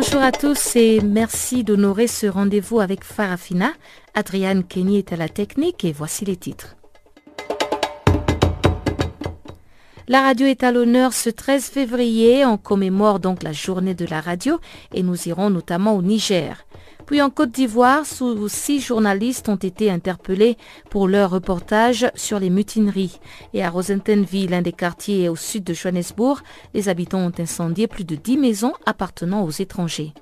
[0.00, 3.72] Bonjour à tous et merci d'honorer ce rendez-vous avec Farafina.
[4.14, 6.76] Adriane Kenny est à la technique et voici les titres.
[10.06, 12.46] La radio est à l'honneur ce 13 février.
[12.46, 14.60] On commémore donc la journée de la radio
[14.94, 16.64] et nous irons notamment au Niger.
[17.08, 20.58] Puis en Côte d'Ivoire, six journalistes ont été interpellés
[20.90, 23.18] pour leur reportage sur les mutineries.
[23.54, 26.42] Et à Rosentenville, l'un des quartiers au sud de Johannesburg,
[26.74, 30.12] les habitants ont incendié plus de 10 maisons appartenant aux étrangers.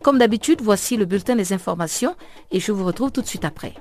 [0.00, 2.14] Comme d'habitude, voici le bulletin des informations
[2.52, 3.74] et je vous retrouve tout de suite après.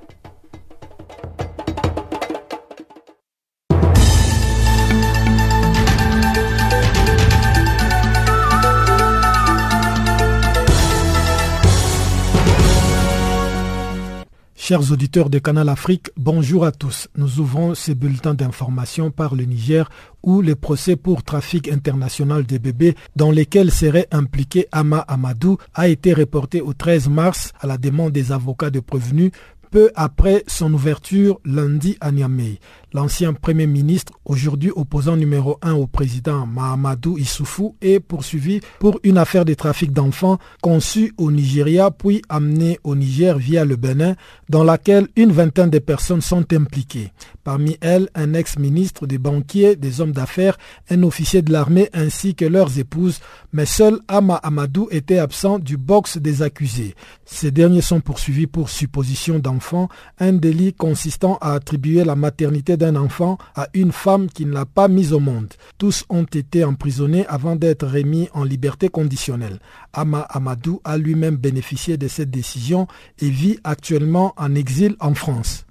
[14.69, 17.07] Chers auditeurs de Canal Afrique, bonjour à tous.
[17.17, 19.89] Nous ouvrons ces bulletins d'information par le Niger
[20.21, 25.87] où le procès pour trafic international des bébés dans lesquels serait impliqué Ama Amadou a
[25.87, 29.31] été reporté au 13 mars à la demande des avocats de prévenus
[29.71, 32.59] peu après son ouverture lundi à Niamey.
[32.91, 39.19] L'ancien Premier ministre, aujourd'hui opposant numéro un au président Mahamadou Issoufou, est poursuivi pour une
[39.19, 44.15] affaire de trafic d'enfants conçue au Nigeria puis amenée au Niger via le Bénin,
[44.49, 47.11] dans laquelle une vingtaine de personnes sont impliquées.
[47.43, 50.57] Parmi elles, un ex-ministre, des banquiers, des hommes d'affaires,
[50.89, 53.19] un officier de l'armée ainsi que leurs épouses,
[53.53, 56.95] mais seul Ama Amadou était absent du box des accusés.
[57.25, 59.89] Ces derniers sont poursuivis pour supposition d'enfant,
[60.19, 64.65] un délit consistant à attribuer la maternité d'un enfant à une femme qui ne l'a
[64.65, 65.53] pas mise au monde.
[65.77, 69.59] Tous ont été emprisonnés avant d'être remis en liberté conditionnelle.
[69.93, 72.87] Ama Amadou a lui-même bénéficié de cette décision
[73.19, 75.65] et vit actuellement en exil en France.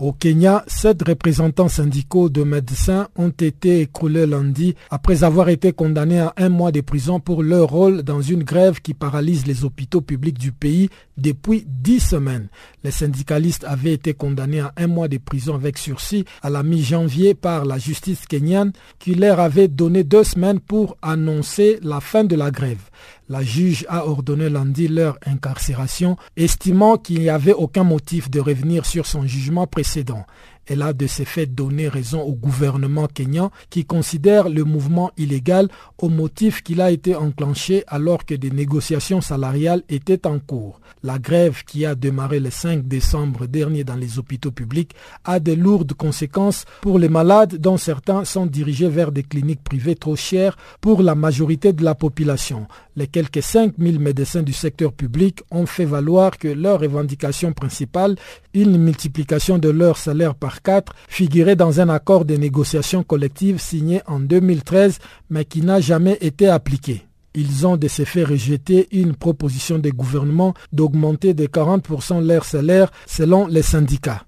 [0.00, 6.20] Au Kenya, sept représentants syndicaux de médecins ont été écroulés lundi après avoir été condamnés
[6.20, 10.00] à un mois de prison pour leur rôle dans une grève qui paralyse les hôpitaux
[10.00, 12.46] publics du pays depuis dix semaines.
[12.84, 17.34] Les syndicalistes avaient été condamnés à un mois de prison avec sursis à la mi-janvier
[17.34, 22.36] par la justice kenyane qui leur avait donné deux semaines pour annoncer la fin de
[22.36, 22.88] la grève.
[23.30, 28.86] La juge a ordonné lundi leur incarcération, estimant qu'il n'y avait aucun motif de revenir
[28.86, 30.24] sur son jugement précédent.
[30.70, 35.68] Elle a de ce fait donné raison au gouvernement kényan qui considère le mouvement illégal
[35.96, 40.80] au motif qu'il a été enclenché alors que des négociations salariales étaient en cours.
[41.02, 45.52] La grève qui a démarré le 5 décembre dernier dans les hôpitaux publics a de
[45.52, 50.56] lourdes conséquences pour les malades dont certains sont dirigés vers des cliniques privées trop chères
[50.80, 52.66] pour la majorité de la population.
[52.96, 58.16] Les quelques 5000 médecins du secteur public ont fait valoir que leur revendication principale,
[58.54, 64.02] une multiplication de leur salaire par 4, figurait dans un accord de négociation collective signé
[64.06, 64.98] en 2013
[65.30, 67.02] mais qui n'a jamais été appliqué.
[67.34, 72.90] Ils ont de ce fait rejeté une proposition du gouvernement d'augmenter de 40% leur salaire
[73.06, 74.24] selon les syndicats.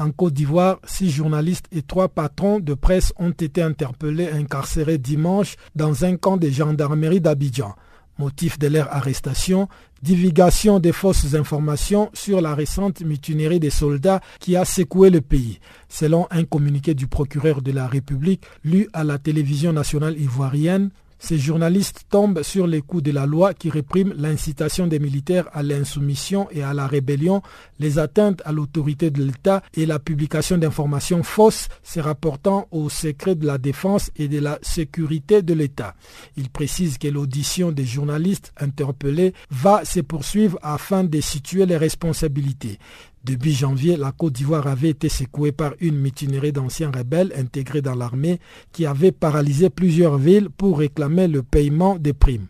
[0.00, 4.98] En Côte d'Ivoire, six journalistes et trois patrons de presse ont été interpellés et incarcérés
[4.98, 7.74] dimanche dans un camp de gendarmerie d'Abidjan.
[8.16, 9.68] Motif de leur arrestation,
[10.02, 15.60] divulgation des fausses informations sur la récente mutinerie des soldats qui a secoué le pays,
[15.88, 20.90] selon un communiqué du procureur de la République lu à la télévision nationale ivoirienne.
[21.18, 25.62] Ces journalistes tombent sur les coups de la loi qui réprime l'incitation des militaires à
[25.62, 27.42] l'insoumission et à la rébellion,
[27.78, 33.34] les atteintes à l'autorité de l'État et la publication d'informations fausses se rapportant au secret
[33.34, 35.94] de la défense et de la sécurité de l'État.
[36.36, 42.78] Il précise que l'audition des journalistes interpellés va se poursuivre afin de situer les responsabilités.
[43.24, 47.94] Depuis janvier, la Côte d'Ivoire avait été secouée par une mutinerie d'anciens rebelles intégrés dans
[47.94, 48.38] l'armée
[48.72, 52.46] qui avait paralysé plusieurs villes pour réclamer le paiement des primes.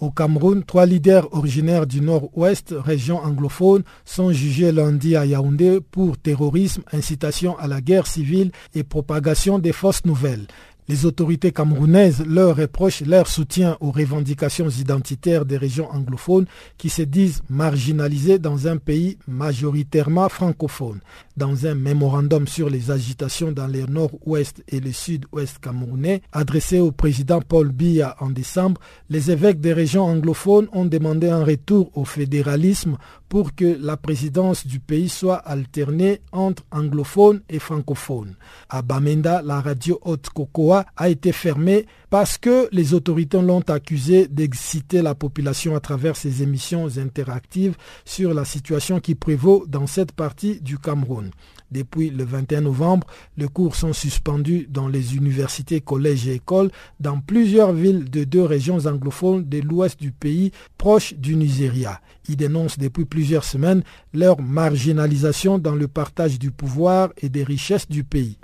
[0.00, 6.16] Au Cameroun, trois leaders originaires du nord-ouest, région anglophone, sont jugés lundi à Yaoundé pour
[6.16, 10.46] terrorisme, incitation à la guerre civile et propagation des fausses nouvelles.
[10.90, 16.46] Les autorités camerounaises leur reprochent leur soutien aux revendications identitaires des régions anglophones
[16.78, 20.98] qui se disent marginalisées dans un pays majoritairement francophone.
[21.36, 26.90] Dans un mémorandum sur les agitations dans les nord-ouest et le sud-ouest camerounais adressé au
[26.90, 32.04] président Paul Biya en décembre, les évêques des régions anglophones ont demandé un retour au
[32.04, 32.96] fédéralisme
[33.28, 38.34] pour que la présidence du pays soit alternée entre anglophones et francophones.
[38.68, 44.26] À Bamenda, la radio haute Cocoa a été fermée parce que les autorités l'ont accusé
[44.26, 50.12] d'exciter la population à travers ses émissions interactives sur la situation qui prévaut dans cette
[50.12, 51.30] partie du Cameroun.
[51.70, 53.06] Depuis le 21 novembre,
[53.36, 58.42] les cours sont suspendus dans les universités, collèges et écoles dans plusieurs villes de deux
[58.42, 62.00] régions anglophones de l'ouest du pays proche du Nigeria.
[62.28, 67.88] Ils dénoncent depuis plusieurs semaines leur marginalisation dans le partage du pouvoir et des richesses
[67.88, 68.36] du pays.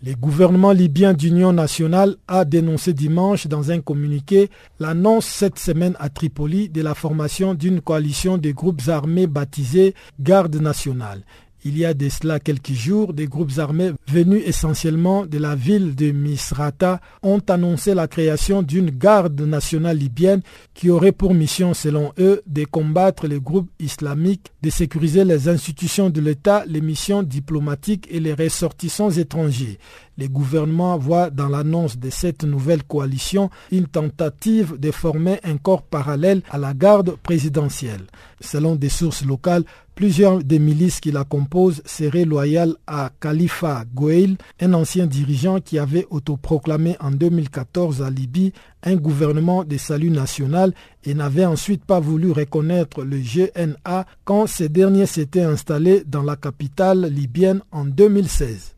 [0.00, 4.48] Le gouvernement libyen d'union nationale a dénoncé dimanche dans un communiqué
[4.78, 10.54] l'annonce cette semaine à Tripoli de la formation d'une coalition de groupes armés baptisés Garde
[10.54, 11.24] nationale.
[11.64, 15.94] Il y a de cela quelques jours, des groupes armés venus essentiellement de la ville
[15.96, 20.42] de Misrata ont annoncé la création d'une garde nationale libyenne
[20.74, 26.10] qui aurait pour mission, selon eux, de combattre les groupes islamiques, de sécuriser les institutions
[26.10, 29.78] de l'État, les missions diplomatiques et les ressortissants étrangers.
[30.18, 35.82] Les gouvernements voient dans l'annonce de cette nouvelle coalition une tentative de former un corps
[35.82, 38.04] parallèle à la garde présidentielle.
[38.40, 39.64] Selon des sources locales,
[39.98, 45.76] Plusieurs des milices qui la composent seraient loyales à Khalifa Goeil, un ancien dirigeant qui
[45.76, 48.52] avait autoproclamé en 2014 à Libye
[48.84, 50.72] un gouvernement de salut national
[51.02, 56.36] et n'avait ensuite pas voulu reconnaître le GNA quand ce dernier s'était installé dans la
[56.36, 58.77] capitale libyenne en 2016.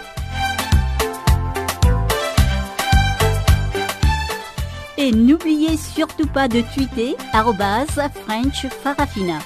[5.03, 7.15] Et n'oubliez surtout pas de tweeter
[8.23, 9.39] French Farafina.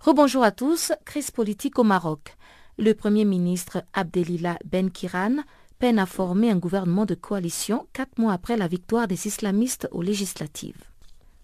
[0.00, 2.34] Rebonjour à tous, crise politique au Maroc.
[2.78, 5.36] Le Premier ministre Abdelila Ben Kiran
[5.78, 10.00] peine à former un gouvernement de coalition quatre mois après la victoire des islamistes aux
[10.00, 10.93] législatives.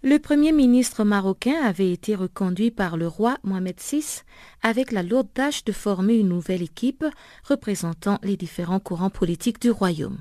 [0.03, 4.23] Le Premier ministre marocain avait été reconduit par le roi Mohamed VI
[4.63, 7.05] avec la lourde tâche de former une nouvelle équipe
[7.45, 10.17] représentant les différents courants politiques du royaume.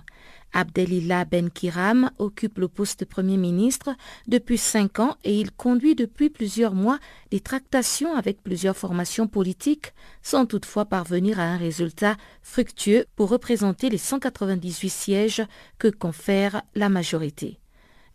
[0.51, 3.91] Abdelillah Ben Kiram occupe le poste de Premier ministre
[4.27, 6.99] depuis cinq ans et il conduit depuis plusieurs mois
[7.31, 13.89] des tractations avec plusieurs formations politiques sans toutefois parvenir à un résultat fructueux pour représenter
[13.89, 15.43] les 198 sièges
[15.77, 17.58] que confère la majorité.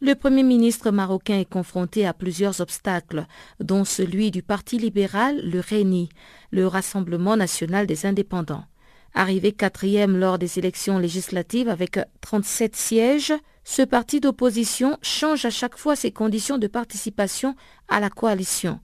[0.04, 3.24] Le Premier ministre marocain est confronté à plusieurs obstacles,
[3.58, 6.10] dont celui du Parti libéral, le RENI,
[6.50, 8.66] le Rassemblement national des indépendants.
[9.14, 13.32] Arrivé quatrième lors des élections législatives avec 37 sièges,
[13.64, 17.56] ce parti d'opposition change à chaque fois ses conditions de participation
[17.88, 18.80] à la coalition.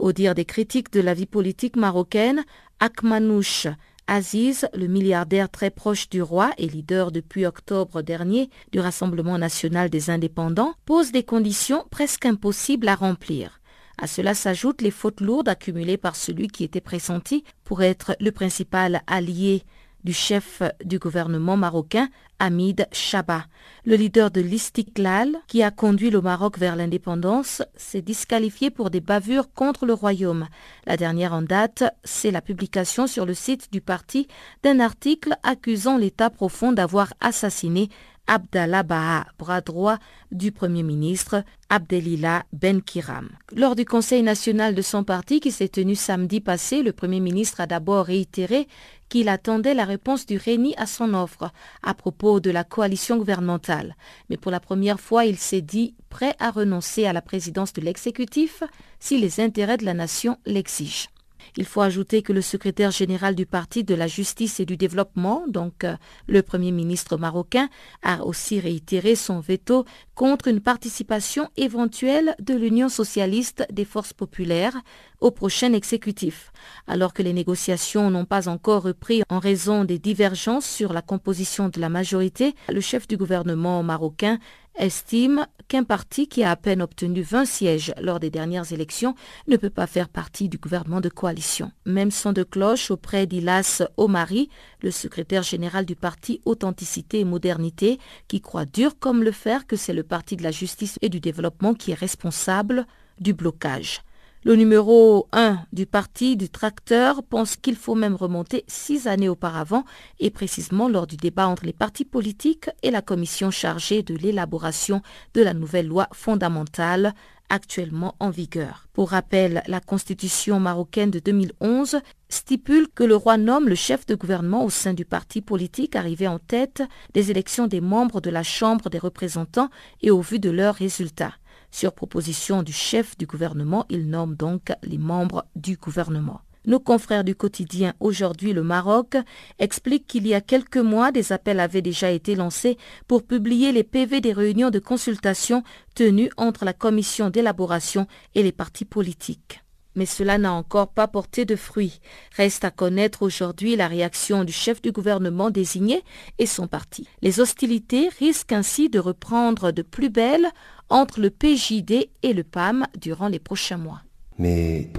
[0.00, 2.42] Au dire des critiques de la vie politique marocaine,
[2.80, 3.68] Akmanouche
[4.06, 9.88] Aziz, le milliardaire très proche du roi et leader depuis octobre dernier du Rassemblement national
[9.88, 13.60] des indépendants, pose des conditions presque impossibles à remplir.
[13.96, 18.30] À cela s'ajoutent les fautes lourdes accumulées par celui qui était pressenti pour être le
[18.30, 19.62] principal allié
[20.04, 22.08] du chef du gouvernement marocain,
[22.38, 23.46] Hamid Shaba.
[23.86, 29.00] Le leader de l'Istiklal, qui a conduit le Maroc vers l'indépendance, s'est disqualifié pour des
[29.00, 30.46] bavures contre le royaume.
[30.86, 34.28] La dernière en date, c'est la publication sur le site du parti
[34.62, 37.88] d'un article accusant l'État profond d'avoir assassiné
[38.26, 39.98] Abdallah Baha, bras droit
[40.32, 43.28] du Premier ministre Abdelila Ben Kiram.
[43.54, 47.60] Lors du Conseil national de son parti qui s'est tenu samedi passé, le Premier ministre
[47.60, 48.66] a d'abord réitéré
[49.08, 51.50] qu'il attendait la réponse du RENI à son offre
[51.82, 53.94] à propos de la coalition gouvernementale.
[54.30, 57.82] Mais pour la première fois, il s'est dit prêt à renoncer à la présidence de
[57.82, 58.62] l'exécutif
[59.00, 61.08] si les intérêts de la nation l'exigent.
[61.56, 65.44] Il faut ajouter que le secrétaire général du Parti de la justice et du développement,
[65.46, 65.96] donc euh,
[66.26, 67.68] le Premier ministre marocain,
[68.02, 69.84] a aussi réitéré son veto
[70.16, 74.76] contre une participation éventuelle de l'Union socialiste des forces populaires
[75.24, 76.52] au prochain exécutif.
[76.86, 81.70] Alors que les négociations n'ont pas encore repris en raison des divergences sur la composition
[81.70, 84.38] de la majorité, le chef du gouvernement marocain
[84.76, 89.14] estime qu'un parti qui a à peine obtenu 20 sièges lors des dernières élections
[89.48, 91.72] ne peut pas faire partie du gouvernement de coalition.
[91.86, 94.50] Même son de cloche auprès d'Ilas Omari,
[94.82, 99.76] le secrétaire général du parti Authenticité et Modernité, qui croit dur comme le fer que
[99.76, 102.86] c'est le parti de la justice et du développement qui est responsable
[103.18, 104.02] du blocage.
[104.46, 109.84] Le numéro 1 du parti du tracteur pense qu'il faut même remonter six années auparavant
[110.20, 115.00] et précisément lors du débat entre les partis politiques et la commission chargée de l'élaboration
[115.32, 117.14] de la nouvelle loi fondamentale
[117.48, 118.86] actuellement en vigueur.
[118.92, 124.14] Pour rappel, la constitution marocaine de 2011 stipule que le roi nomme le chef de
[124.14, 126.82] gouvernement au sein du parti politique arrivé en tête
[127.14, 129.70] des élections des membres de la Chambre des représentants
[130.02, 131.32] et au vu de leurs résultats.
[131.74, 136.40] Sur proposition du chef du gouvernement, il nomme donc les membres du gouvernement.
[136.66, 139.16] Nos confrères du quotidien Aujourd'hui le Maroc
[139.58, 142.78] expliquent qu'il y a quelques mois, des appels avaient déjà été lancés
[143.08, 145.64] pour publier les PV des réunions de consultation
[145.96, 149.63] tenues entre la commission d'élaboration et les partis politiques.
[149.94, 152.00] Mais cela n'a encore pas porté de fruits.
[152.36, 156.02] Reste à connaître aujourd'hui la réaction du chef du gouvernement désigné
[156.38, 157.08] et son parti.
[157.22, 160.48] Les hostilités risquent ainsi de reprendre de plus belle
[160.88, 164.02] entre le PJD et le PAM durant les prochains mois.
[164.38, 164.90] Mais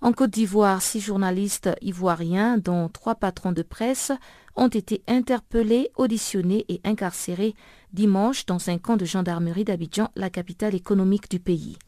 [0.00, 4.10] En Côte d'Ivoire, six journalistes ivoiriens, dont trois patrons de presse,
[4.56, 7.54] ont été interpellés, auditionnés et incarcérés
[7.92, 11.78] dimanche dans un camp de gendarmerie d'Abidjan, la capitale économique du pays.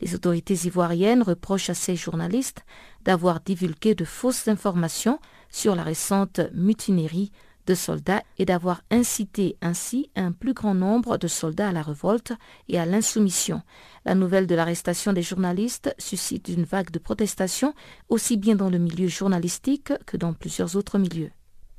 [0.00, 2.66] Les autorités ivoiriennes reprochent à ces journalistes
[3.04, 5.18] d'avoir divulgué de fausses informations
[5.50, 7.32] sur la récente mutinerie
[7.66, 12.32] de soldats et d'avoir incité ainsi un plus grand nombre de soldats à la révolte
[12.68, 13.62] et à l'insoumission.
[14.04, 17.74] La nouvelle de l'arrestation des journalistes suscite une vague de protestations
[18.08, 21.30] aussi bien dans le milieu journalistique que dans plusieurs autres milieux.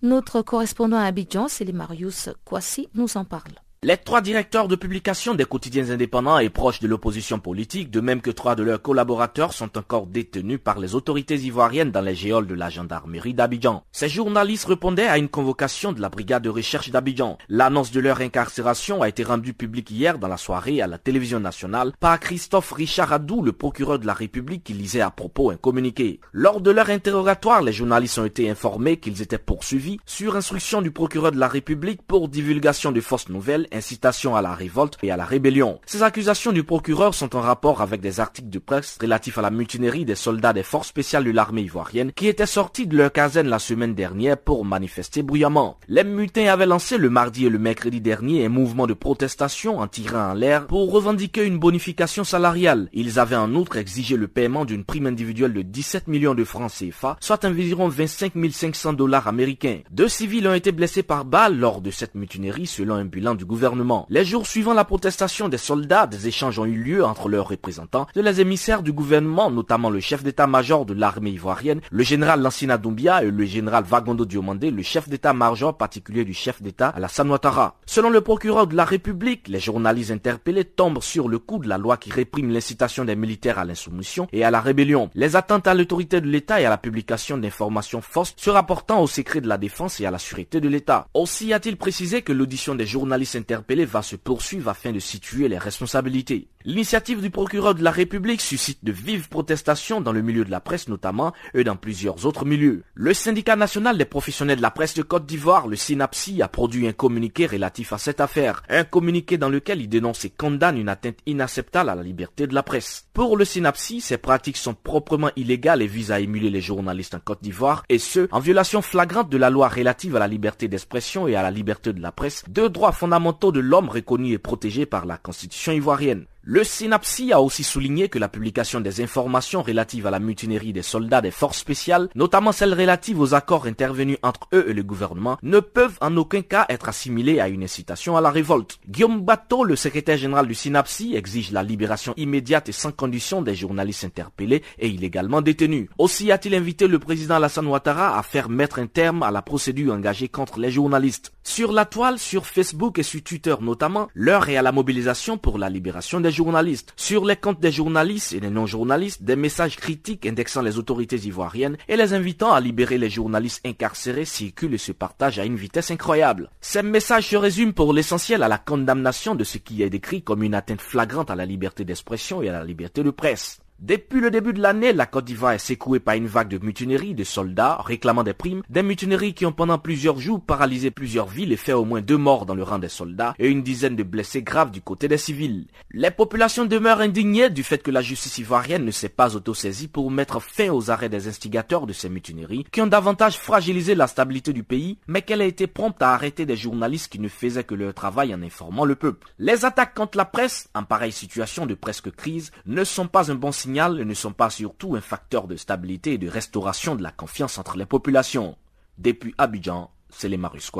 [0.01, 3.53] Notre correspondant à Abidjan, c'est Marius Kwasi, nous en parle.
[3.83, 8.21] Les trois directeurs de publication des quotidiens indépendants et proches de l'opposition politique, de même
[8.21, 12.45] que trois de leurs collaborateurs, sont encore détenus par les autorités ivoiriennes dans les géoles
[12.45, 13.83] de la gendarmerie d'Abidjan.
[13.91, 17.39] Ces journalistes répondaient à une convocation de la brigade de recherche d'Abidjan.
[17.49, 21.39] L'annonce de leur incarcération a été rendue publique hier dans la soirée à la télévision
[21.39, 25.57] nationale par Christophe Richard Adou, le procureur de la République qui lisait à propos un
[25.57, 26.19] communiqué.
[26.33, 30.91] Lors de leur interrogatoire, les journalistes ont été informés qu'ils étaient poursuivis sur instruction du
[30.91, 35.17] procureur de la République pour divulgation de fausses nouvelles incitation à la révolte et à
[35.17, 35.79] la rébellion.
[35.85, 39.49] Ces accusations du procureur sont en rapport avec des articles de presse relatifs à la
[39.49, 43.47] mutinerie des soldats des forces spéciales de l'armée ivoirienne qui étaient sortis de leur caserne
[43.47, 45.77] la semaine dernière pour manifester bruyamment.
[45.87, 49.87] Les mutins avaient lancé le mardi et le mercredi dernier un mouvement de protestation en
[49.87, 52.89] tirant en l'air pour revendiquer une bonification salariale.
[52.93, 56.71] Ils avaient en outre exigé le paiement d'une prime individuelle de 17 millions de francs
[56.71, 59.79] CFA, soit environ 25 500 dollars américains.
[59.91, 63.45] Deux civils ont été blessés par balle lors de cette mutinerie selon un bilan du
[63.45, 63.60] gouvernement
[64.09, 68.07] les jours suivant la protestation des soldats, des échanges ont eu lieu entre leurs représentants
[68.15, 72.79] de les émissaires du gouvernement, notamment le chef d'état-major de l'armée ivoirienne, le général Lansina
[72.79, 77.07] Doumbia et le général Vagondo Diomandé, le chef d'état-major particulier du chef d'état à la
[77.23, 77.75] Ouattara.
[77.85, 81.77] Selon le procureur de la République, les journalistes interpellés tombent sur le coup de la
[81.77, 85.75] loi qui réprime l'incitation des militaires à l'insoumission et à la rébellion, les attentes à
[85.75, 89.59] l'autorité de l'État et à la publication d'informations fausses se rapportant au secret de la
[89.59, 91.07] défense et à la sûreté de l'État.
[91.13, 95.57] Aussi a-t-il précisé que l'audition des journalistes interpellé va se poursuivre afin de situer les
[95.57, 96.47] responsabilités.
[96.63, 100.59] L'initiative du procureur de la République suscite de vives protestations dans le milieu de la
[100.59, 102.83] presse notamment et dans plusieurs autres milieux.
[102.93, 106.87] Le syndicat national des professionnels de la presse de Côte d'Ivoire, le SYNAPSI, a produit
[106.87, 108.63] un communiqué relatif à cette affaire.
[108.69, 112.53] Un communiqué dans lequel il dénonce et condamne une atteinte inacceptable à la liberté de
[112.53, 113.07] la presse.
[113.13, 117.19] Pour le SYNAPSI, ces pratiques sont proprement illégales et visent à émuler les journalistes en
[117.19, 121.27] Côte d'Ivoire et ce, en violation flagrante de la loi relative à la liberté d'expression
[121.27, 124.85] et à la liberté de la presse, deux droits fondamentaux de l'homme reconnus et protégés
[124.85, 126.25] par la Constitution ivoirienne.
[126.43, 130.81] Le synapsi a aussi souligné que la publication des informations relatives à la mutinerie des
[130.81, 135.37] soldats des forces spéciales, notamment celles relatives aux accords intervenus entre eux et le gouvernement,
[135.43, 138.79] ne peuvent en aucun cas être assimilées à une incitation à la révolte.
[138.89, 143.53] Guillaume Bateau, le secrétaire général du synapsi, exige la libération immédiate et sans condition des
[143.53, 145.89] journalistes interpellés et illégalement détenus.
[145.99, 149.93] Aussi a-t-il invité le président Alassane Ouattara à faire mettre un terme à la procédure
[149.93, 151.33] engagée contre les journalistes.
[151.43, 155.59] Sur la toile, sur Facebook et sur Twitter notamment, l'heure est à la mobilisation pour
[155.59, 156.93] la libération des journalistes.
[156.95, 161.77] Sur les comptes des journalistes et des non-journalistes, des messages critiques indexant les autorités ivoiriennes
[161.87, 165.91] et les invitant à libérer les journalistes incarcérés circulent et se partagent à une vitesse
[165.91, 166.49] incroyable.
[166.61, 170.43] Ces messages se résument pour l'essentiel à la condamnation de ce qui est décrit comme
[170.43, 173.59] une atteinte flagrante à la liberté d'expression et à la liberté de presse.
[173.81, 177.15] Depuis le début de l'année, la Côte d'Ivoire est secouée par une vague de mutineries
[177.15, 181.51] de soldats réclamant des primes, des mutineries qui ont pendant plusieurs jours paralysé plusieurs villes
[181.51, 184.03] et fait au moins deux morts dans le rang des soldats et une dizaine de
[184.03, 185.65] blessés graves du côté des civils.
[185.89, 190.11] Les populations demeurent indignées du fait que la justice ivoirienne ne s'est pas autosaisie pour
[190.11, 194.53] mettre fin aux arrêts des instigateurs de ces mutineries qui ont davantage fragilisé la stabilité
[194.53, 197.73] du pays, mais qu'elle a été prompte à arrêter des journalistes qui ne faisaient que
[197.73, 199.27] leur travail en informant le peuple.
[199.39, 203.35] Les attaques contre la presse, en pareille situation de presque crise, ne sont pas un
[203.35, 207.57] bon ne sont pas surtout un facteur de stabilité et de restauration de la confiance
[207.57, 208.57] entre les populations.
[208.97, 210.71] Depuis Abidjan, c'est les Marus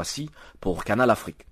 [0.60, 1.46] pour Canal Afrique.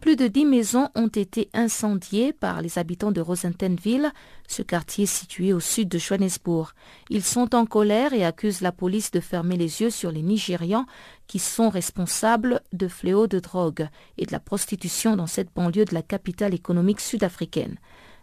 [0.00, 4.12] Plus de dix maisons ont été incendiées par les habitants de Rosentenville,
[4.46, 6.72] ce quartier situé au sud de Johannesburg.
[7.10, 10.86] Ils sont en colère et accusent la police de fermer les yeux sur les Nigérians
[11.26, 15.94] qui sont responsables de fléaux de drogue et de la prostitution dans cette banlieue de
[15.94, 17.76] la capitale économique sud-africaine.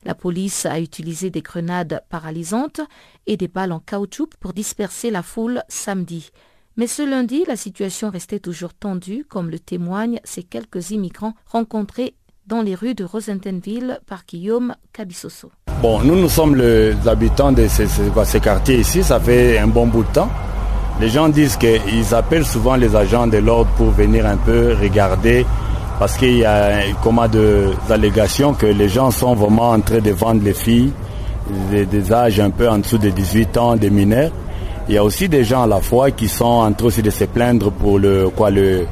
[0.05, 2.81] La police a utilisé des grenades paralysantes
[3.25, 6.29] et des balles en caoutchouc pour disperser la foule samedi.
[6.77, 12.15] Mais ce lundi, la situation restait toujours tendue, comme le témoignent ces quelques immigrants rencontrés
[12.47, 15.51] dans les rues de Rosentenville par Guillaume Cabissoso.
[15.81, 19.87] Bon, nous, nous sommes les habitants de ces, ces quartiers ici, ça fait un bon
[19.87, 20.29] bout de temps.
[21.01, 25.45] Les gens disent qu'ils appellent souvent les agents de l'ordre pour venir un peu regarder
[25.99, 30.11] parce qu'il y a comment de allégations que les gens sont vraiment en train de
[30.11, 30.91] vendre les filles
[31.71, 34.31] des, âges un peu en dessous de 18 ans, des mineurs.
[34.87, 37.09] Il y a aussi des gens à la fois qui sont en train aussi de
[37.09, 38.85] se plaindre pour le quoi le,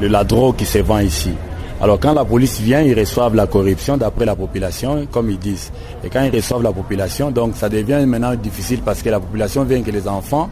[0.00, 1.32] la drogue qui se vend ici.
[1.80, 5.72] Alors quand la police vient, ils reçoivent la corruption d'après la population, comme ils disent.
[6.04, 9.64] Et quand ils reçoivent la population, donc ça devient maintenant difficile parce que la population
[9.64, 10.50] vient que les enfants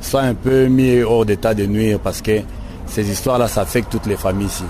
[0.00, 2.40] soient un peu mis hors d'état de nuire parce que
[2.86, 4.64] ces histoires-là, ça affecte toutes les familles ici.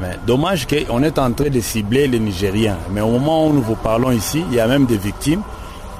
[0.00, 2.78] Mais dommage qu'on est en train de cibler les Nigériens.
[2.92, 5.42] Mais au moment où nous vous parlons ici, il y a même des victimes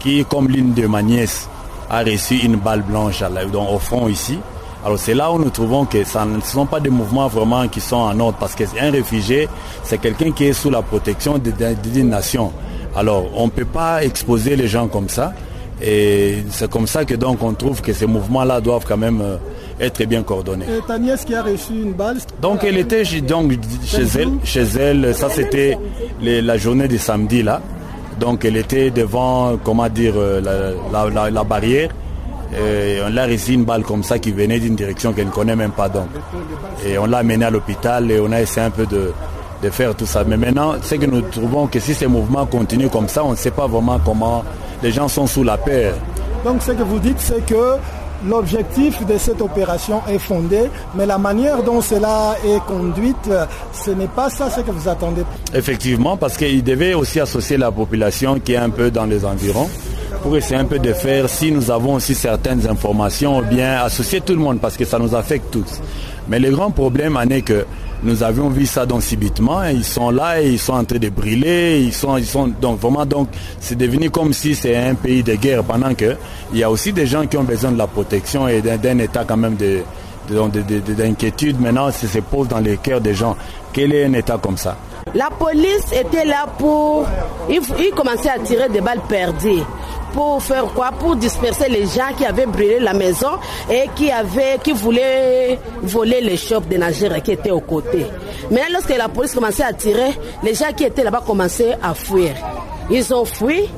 [0.00, 1.48] qui, comme l'une de ma nièce,
[1.90, 4.38] a reçu une balle blanche au front ici.
[4.84, 7.80] Alors c'est là où nous trouvons que ce ne sont pas des mouvements vraiment qui
[7.80, 9.48] sont en ordre parce qu'un réfugié,
[9.82, 12.52] c'est quelqu'un qui est sous la protection d'une nation.
[12.94, 15.32] Alors on ne peut pas exposer les gens comme ça.
[15.82, 19.36] Et c'est comme ça que donc on trouve que ces mouvements-là doivent quand même euh,
[19.80, 20.66] être bien coordonnés.
[20.66, 23.52] Et ta nièce qui a reçu une balle Donc elle était donc,
[23.84, 25.76] chez elle, chez elle, ça c'était
[26.22, 27.60] la journée de samedi là.
[28.20, 31.90] Donc elle était devant, comment dire, euh, la, barrière.
[32.56, 35.56] Et on l'a reçu une balle comme ça qui venait d'une direction qu'elle ne connaît
[35.56, 36.06] même pas donc.
[36.86, 39.12] Et on l'a amenée à l'hôpital et on a essayé un peu de,
[39.60, 40.22] de faire tout ça.
[40.24, 43.36] Mais maintenant, c'est que nous trouvons que si ces mouvements continuent comme ça, on ne
[43.36, 44.44] sait pas vraiment comment
[44.84, 45.94] les gens sont sous la peur.
[46.44, 47.78] Donc ce que vous dites, c'est que
[48.28, 53.30] l'objectif de cette opération est fondé, mais la manière dont cela est conduite,
[53.72, 55.22] ce n'est pas ça ce que vous attendez.
[55.54, 59.70] Effectivement, parce qu'il devait aussi associer la population qui est un peu dans les environs
[60.22, 64.34] pour essayer un peu de faire, si nous avons aussi certaines informations, bien associer tout
[64.34, 65.80] le monde, parce que ça nous affecte tous.
[66.28, 67.64] Mais le grand problème en est que
[68.04, 69.64] nous avions vu ça donc subitement.
[69.64, 71.80] Ils sont là et ils sont en train de brûler.
[71.82, 73.28] Ils sont, ils sont donc vraiment donc
[73.60, 76.16] c'est devenu comme si c'est un pays de guerre pendant que
[76.52, 79.24] il y a aussi des gens qui ont besoin de la protection et d'un état
[79.26, 79.80] quand même de
[80.28, 83.36] d'inquiétude maintenant se pose dans les cœurs des gens.
[83.72, 84.76] Quel est un état comme ça?
[85.14, 87.06] La police était là pour...
[87.48, 87.60] Ils,
[87.94, 89.62] commençaient à tirer des balles perdues
[90.14, 90.92] pour faire quoi?
[90.92, 93.32] Pour disperser les gens qui avaient brûlé la maison
[93.70, 98.06] et qui avaient, qui voulaient voler les shops de nageurs qui étaient aux côtés.
[98.50, 102.32] Mais lorsque la police commençait à tirer, les gens qui étaient là-bas commençaient à fuir.
[102.90, 103.68] Ils ont fui.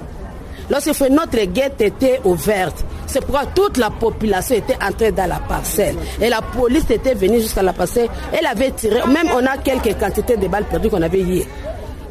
[0.68, 5.94] Lorsque notre guette était ouverte, c'est pourquoi toute la population était entrée dans la parcelle.
[6.20, 8.09] Et la police était venue jusqu'à la parcelle.
[8.33, 8.96] Elle avait tiré.
[9.07, 11.46] Même on a quelques quantités de balles perdues qu'on avait hier.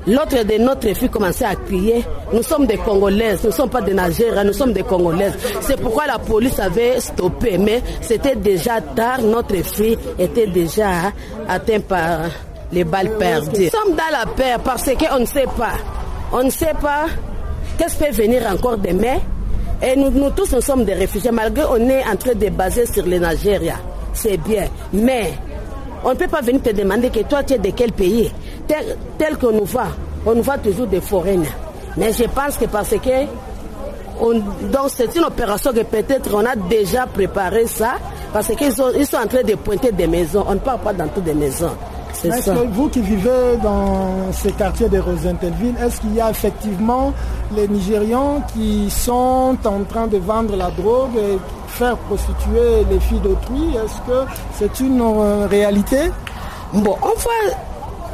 [0.08, 3.82] L'autre de notre fille commençait à crier, nous sommes des Congolaises, nous ne sommes pas
[3.82, 5.34] des Nigériens, nous sommes des Congolaises.
[5.62, 11.12] C'est pourquoi la police avait stoppé, mais c'était déjà tard, notre fille était déjà
[11.48, 12.20] atteinte par
[12.72, 13.64] les balles perdues.
[13.64, 15.74] Nous sommes dans la paix parce qu'on ne sait pas.
[16.32, 17.06] On ne sait pas
[17.78, 19.18] qu'est-ce qui peut venir encore demain.
[19.82, 22.86] Et nous, nous tous, nous sommes des réfugiés, malgré on est en train de baser
[22.86, 23.76] sur les Nigeria.
[24.14, 24.66] C'est bien.
[24.94, 25.34] Mais
[26.04, 28.32] on ne peut pas venir te demander que toi, tu es de quel pays.
[28.68, 29.88] Tel, tel qu'on nous voit,
[30.26, 31.46] on nous voit toujours des foraines.
[31.98, 33.26] Mais je pense que parce que
[34.20, 34.34] on,
[34.70, 37.96] donc c'est une opération que peut-être on a déjà préparé ça,
[38.34, 40.44] parce qu'ils sont, ils sont en train de pointer des maisons.
[40.48, 41.72] On ne parle pas dans toutes les maisons.
[42.24, 47.14] Est-ce que vous qui vivez dans ces quartiers de Rosentelville, est-ce qu'il y a effectivement
[47.56, 53.20] les Nigérians qui sont en train de vendre la drogue et faire prostituer les filles
[53.20, 53.76] d'autrui?
[53.76, 56.10] Est-ce que c'est une euh, réalité?
[56.74, 57.54] Bon, on voit,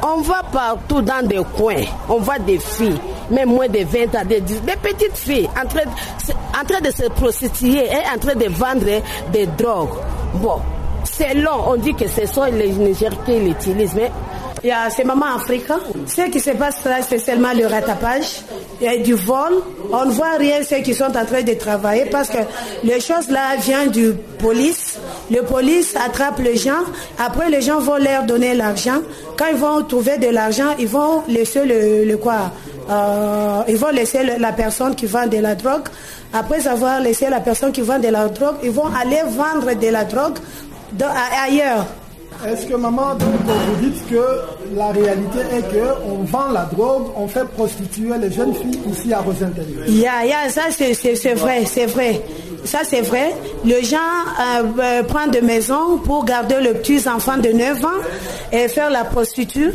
[0.02, 2.98] on va partout dans des coins, on voit des filles,
[3.30, 8.14] même moins de 20 ans, des, des petites filles en train, de se prostituer et
[8.14, 9.00] en train de vendre
[9.32, 9.98] des drogues.
[10.34, 10.60] Bon,
[11.04, 14.10] c'est long, on dit que ce sont les Nigériens qui l'utilisent, mais
[14.64, 15.80] il y a ces mamans africains.
[16.06, 18.42] Ce qui se passe là, c'est seulement le rattrapage.
[18.80, 19.54] Il y a du vol.
[19.92, 22.38] On ne voit rien ceux qui sont en train de travailler parce que
[22.84, 24.98] les choses là viennent du police.
[25.30, 26.82] Le police attrape les gens.
[27.18, 29.00] Après, les gens vont leur donner l'argent.
[29.36, 32.50] Quand ils vont trouver de l'argent, ils vont laisser le, le quoi
[32.90, 35.88] euh, Ils vont laisser la personne qui vend de la drogue.
[36.32, 39.88] Après avoir laissé la personne qui vend de la drogue, ils vont aller vendre de
[39.88, 40.38] la drogue
[41.44, 41.86] ailleurs.
[42.46, 47.28] Est-ce que maman, donc, vous dites que la réalité est qu'on vend la drogue, on
[47.28, 49.64] fait prostituer les jeunes filles ici à Rosenthal?
[49.86, 52.20] Il y a, ça c'est vrai, c'est vrai.
[52.64, 53.34] Ça c'est vrai.
[53.64, 57.88] Les gens euh, euh, prennent des maisons pour garder le petit enfant de 9 ans
[58.52, 59.72] et faire la prostitution.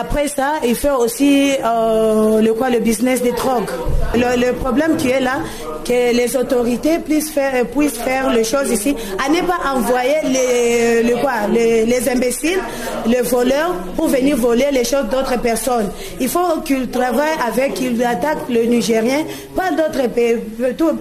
[0.00, 3.68] Après ça, il fait aussi euh, le quoi, le business des drogues.
[4.14, 5.40] Le, problème qui est là,
[5.84, 11.02] que les autorités puissent faire, puissent faire les choses ici, à ne pas envoyer les,
[11.02, 12.58] le quoi, les, imbéciles,
[13.06, 15.90] les voleurs, pour venir voler les choses d'autres personnes.
[16.18, 20.36] Il faut qu'ils travaillent avec, qu'ils attaquent le Nigérien, pas d'autres pays,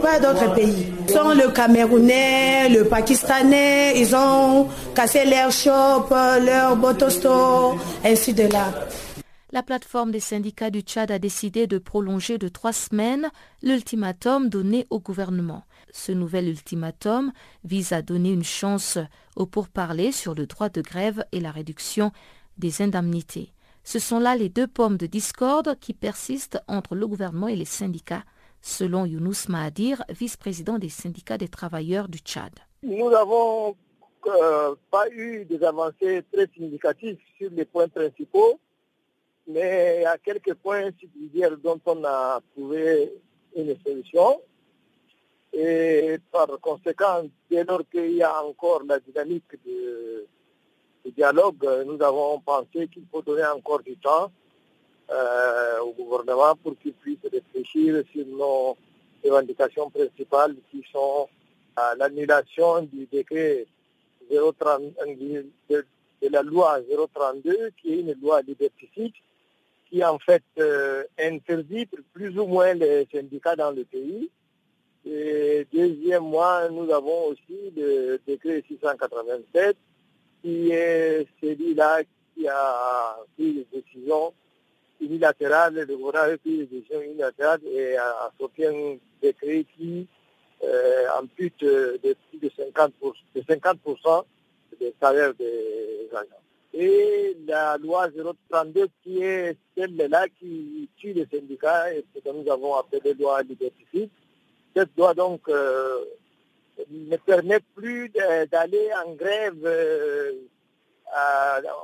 [0.02, 0.88] pas d'autres pays.
[1.14, 8.44] Sont le Camerounais, le Pakistanais, ils ont cassé leur shop, leur botosto, ainsi de
[9.52, 13.32] la plateforme des syndicats du Tchad a décidé de prolonger de trois semaines
[13.64, 15.64] l'ultimatum donné au gouvernement.
[15.92, 17.32] Ce nouvel ultimatum
[17.64, 19.00] vise à donner une chance
[19.36, 22.12] aux pourparlers sur le droit de grève et la réduction
[22.60, 23.52] des indemnités.
[23.84, 27.66] Ce sont là les deux pommes de discorde qui persistent entre le gouvernement et les
[27.66, 28.24] syndicats,
[28.62, 32.54] selon Younous Mahadir, vice-président des syndicats des travailleurs du Tchad.
[32.84, 33.76] Nous avons
[34.28, 38.60] euh, pas eu des avancées très significatives sur les points principaux,
[39.48, 43.14] mais il y a quelques points subsidiaires dont on a trouvé
[43.56, 44.42] une solution.
[45.52, 50.28] Et par conséquent, dès lors qu'il y a encore la dynamique de,
[51.16, 54.32] dialogue, nous avons pensé qu'il faut donner encore du temps
[55.12, 58.78] euh, au gouvernement pour qu'il puisse réfléchir sur nos
[59.24, 61.28] revendications principales qui sont
[61.98, 63.66] l'annulation du décret
[64.30, 66.80] de, la loi
[67.14, 69.14] 032, qui est une loi liberticide,
[69.90, 74.30] qui en fait euh, interdit plus ou moins les syndicats dans le pays.
[75.06, 79.76] Et deuxièmement, nous avons aussi le décret 687,
[80.44, 82.02] qui est celui-là
[82.36, 84.34] qui a pris des décisions
[85.02, 90.08] unilatérales, le gouvernement a pris des décisions unilatérales et a sorti un décret qui
[90.64, 92.92] euh, ampute de plus de 50%,
[93.36, 94.24] de 50%
[94.80, 96.44] des salaires des agents.
[96.74, 98.10] Et la loi
[98.50, 103.42] 032 qui est celle-là qui tue les syndicats et ce que nous avons appelé loi
[103.42, 104.10] liberticide,
[104.76, 106.06] cette loi donc euh,
[106.90, 108.10] ne permet plus
[108.52, 110.34] d'aller en grève euh,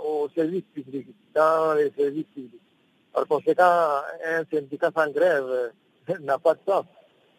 [0.04, 2.62] au service public, dans les services publics.
[3.16, 5.70] Par conséquent, un syndicat sans grève euh,
[6.20, 6.86] n'a pas de sens.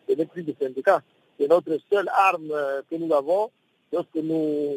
[0.09, 1.03] Ce n'est plus de syndicat.
[1.39, 2.53] C'est notre seule arme
[2.91, 3.51] que nous avons
[3.93, 4.77] lorsque nous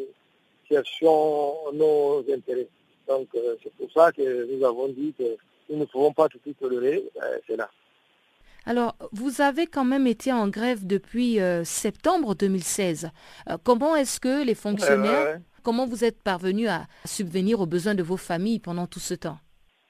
[0.68, 2.68] cherchons nos intérêts.
[3.08, 5.36] Donc c'est pour ça que nous avons dit que
[5.70, 7.02] nous ne pouvons pas tout tolérer,
[7.46, 7.70] c'est là.
[8.66, 13.10] Alors, vous avez quand même été en grève depuis euh, septembre 2016.
[13.48, 18.02] Euh, comment est-ce que les fonctionnaires, comment vous êtes parvenus à subvenir aux besoins de
[18.02, 19.38] vos familles pendant tout ce temps?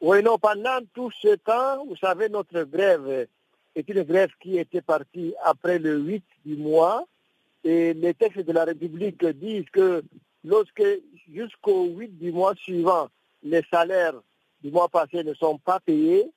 [0.01, 3.29] Oui, non, pendant tout ce temps, vous savez, notre grève
[3.75, 7.07] est une grève qui était partie après le 8 du mois.
[7.65, 10.03] Et les textes de la République disent que
[10.43, 10.83] lorsque
[11.31, 13.09] jusqu'au 8 du mois suivant,
[13.43, 14.15] les salaires
[14.63, 16.31] du mois passé ne sont pas payés,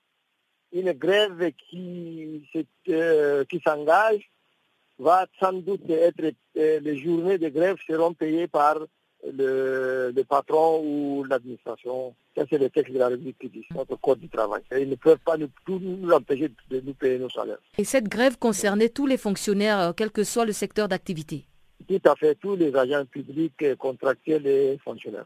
[0.73, 2.43] une grève qui,
[2.89, 4.30] euh, s'engage
[4.99, 8.80] va sans doute être, euh, les journées de grève seront payées par
[9.31, 12.13] le, patron ou l'administration.
[12.36, 14.62] Ça, c'est le texte de la République qui dit, notre code du travail.
[14.71, 17.59] ils ne peuvent pas nous, nous empêcher de nous payer nos salaires.
[17.77, 21.45] Et cette grève concernait tous les fonctionnaires, euh, quel que soit le secteur d'activité
[21.88, 25.25] Tout à fait, tous les agents publics, contractuels et fonctionnaires.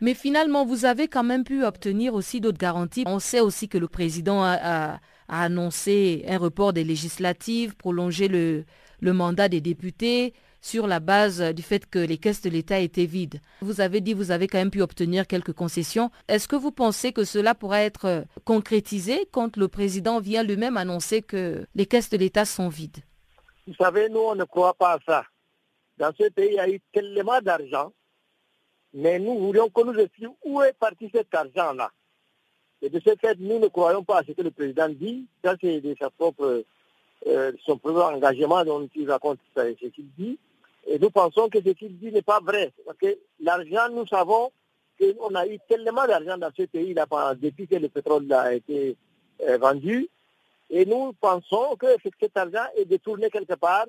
[0.00, 3.04] Mais finalement, vous avez quand même pu obtenir aussi d'autres garanties.
[3.06, 8.64] On sait aussi que le président a, annoncé un report des législatives, prolonger le,
[9.00, 13.04] le mandat des députés sur la base du fait que les caisses de l'État étaient
[13.04, 13.40] vides.
[13.60, 16.10] Vous avez dit que vous avez quand même pu obtenir quelques concessions.
[16.28, 21.20] Est-ce que vous pensez que cela pourra être concrétisé quand le président vient lui-même annoncer
[21.20, 22.98] que les caisses de l'État sont vides?
[23.66, 25.24] Vous savez, nous, on ne croit pas à ça.
[25.98, 27.92] Dans ce pays, il y a eu tellement d'argent,
[28.94, 31.90] mais nous voulions qu'on nous explique où est parti cet argent-là.
[32.80, 35.26] Et de ce fait, nous ne croyons pas à ce que le président dit.
[35.44, 36.64] Ça, c'est de propre,
[37.26, 40.38] euh, son propre engagement dont il raconte ce qu'il dit.
[40.86, 42.72] Et nous pensons que ce qu'il dit n'est pas vrai.
[42.84, 44.50] Parce que l'argent, nous savons
[44.98, 47.06] qu'on a eu tellement d'argent dans ce pays-là
[47.40, 48.96] depuis que le pétrole a été
[49.42, 50.08] euh, vendu.
[50.70, 51.86] Et nous pensons que
[52.20, 53.86] cet argent est détourné quelque part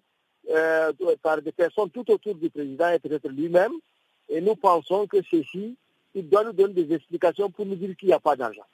[0.50, 3.74] euh, par des personnes tout autour du président et peut-être lui-même.
[4.30, 5.76] Et nous pensons que ceci,
[6.14, 8.66] il doit nous donner des explications pour nous dire qu'il n'y a pas d'argent.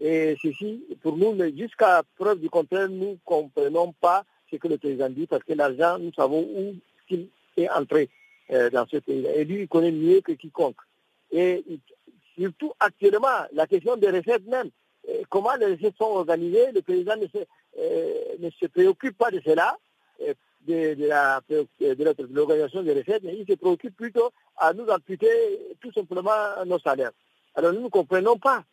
[0.00, 4.78] Et ceci, pour nous, jusqu'à preuve du contraire, nous ne comprenons pas ce que le
[4.78, 6.74] président dit parce que l'argent, nous savons où
[7.10, 8.08] il est entré
[8.50, 10.76] euh, dans ce pays Et lui, il connaît mieux que quiconque.
[11.30, 11.64] Et
[12.36, 14.70] surtout actuellement, la question des recettes même.
[15.08, 17.38] Euh, comment les recettes sont organisées, le président ne se,
[17.78, 19.76] euh, préoccupe pas de cela,
[20.66, 25.28] de, de l'organisation des recettes, mais il se préoccupe plutôt à nous amputer
[25.80, 27.12] tout simplement nos salaires.
[27.54, 28.64] Alors nous ne comprenons pas,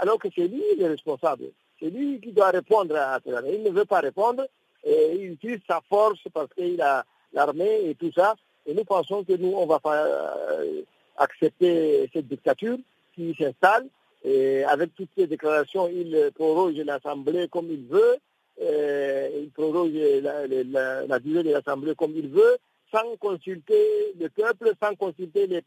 [0.00, 1.46] alors que c'est lui le responsable.
[1.80, 3.40] C'est lui qui doit répondre à cela.
[3.50, 4.46] Il ne veut pas répondre,
[4.84, 8.34] et il utilise sa force parce qu'il a l'armée et tout ça.
[8.66, 10.82] Et nous pensons que nous, on va pas euh,
[11.16, 12.78] accepter cette dictature
[13.14, 13.86] qui s'installe.
[14.24, 18.16] Et avec toutes ces déclarations, il proroge l'Assemblée comme il veut,
[18.60, 22.56] euh, il proroge la, durée de l'Assemblée comme il veut,
[22.92, 25.62] sans consulter le peuple, sans consulter les,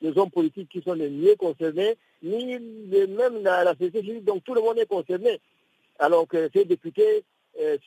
[0.00, 4.42] les hommes politiques qui sont les mieux concernés, ni même la, la société civile, donc
[4.44, 5.40] tout le monde est concerné.
[5.98, 7.24] Alors que ces députés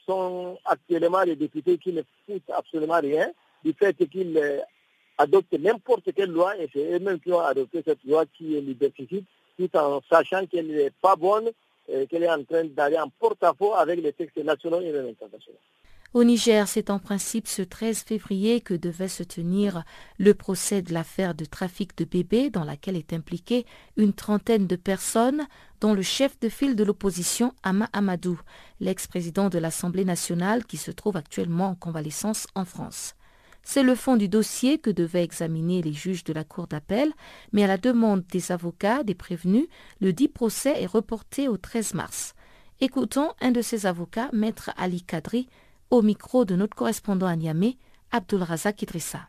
[0.06, 3.32] sont actuellement les députés qui ne foutent absolument rien
[3.64, 4.60] du fait qu'ils euh,
[5.18, 9.26] adoptent n'importe quelle loi et c'est eux-mêmes qui ont adopté cette loi qui est liberticide
[9.58, 11.50] tout en sachant qu'elle n'est pas bonne,
[11.88, 15.60] et qu'elle est en train d'aller en porte-à-faux avec les textes nationaux et internationaux.
[16.14, 19.84] Au Niger, c'est en principe ce 13 février que devait se tenir
[20.20, 23.66] le procès de l'affaire de trafic de bébés dans laquelle est impliquée
[23.98, 25.48] une trentaine de personnes,
[25.82, 28.40] dont le chef de file de l'opposition, Ama Amadou,
[28.80, 33.16] l'ex-président de l'Assemblée nationale qui se trouve actuellement en convalescence en France.
[33.64, 37.12] C'est le fond du dossier que devaient examiner les juges de la Cour d'appel,
[37.54, 39.66] mais à la demande des avocats, des prévenus,
[40.00, 42.36] le dit procès est reporté au 13 mars.
[42.82, 45.48] Écoutons un de ces avocats, maître Ali Kadri,
[45.94, 47.78] au micro de notre correspondant à Niamey,
[48.12, 49.20] Razak Idrissa.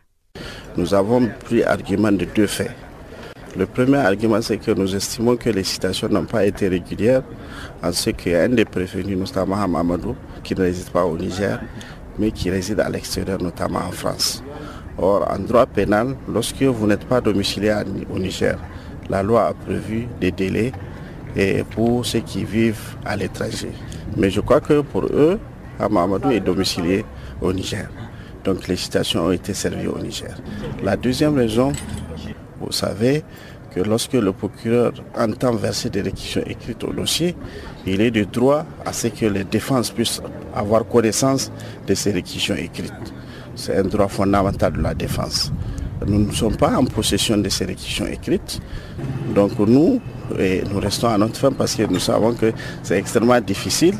[0.78, 2.70] Nous avons pris argument de deux faits.
[3.54, 7.22] Le premier argument, c'est que nous estimons que les citations n'ont pas été régulières,
[7.82, 11.60] en ce qu'un des prévenus, notamment Amadou, qui ne réside pas au Niger,
[12.18, 14.42] mais qui réside à l'extérieur, notamment en France.
[14.96, 17.74] Or, en droit pénal, lorsque vous n'êtes pas domicilié
[18.10, 18.58] au Niger,
[19.10, 20.72] la loi a prévu des délais
[21.72, 23.72] pour ceux qui vivent à l'étranger.
[24.16, 25.38] Mais je crois que pour eux,
[25.80, 27.04] Mamadou est domicilié
[27.40, 27.88] au Niger.
[28.44, 30.34] Donc les citations ont été servies au Niger.
[30.82, 31.72] La deuxième raison,
[32.60, 33.24] vous savez
[33.74, 37.34] que lorsque le procureur entend verser des réquisitions écrites au dossier,
[37.86, 40.20] il est de droit à ce que les défenses puissent
[40.54, 41.50] avoir connaissance
[41.86, 42.92] de ces réquisitions écrites.
[43.56, 45.52] C'est un droit fondamental de la défense.
[46.06, 48.60] Nous ne sommes pas en possession de ces réquisitions écrites.
[49.34, 50.00] Donc nous,
[50.38, 53.94] nous restons à notre fin parce que nous savons que c'est extrêmement difficile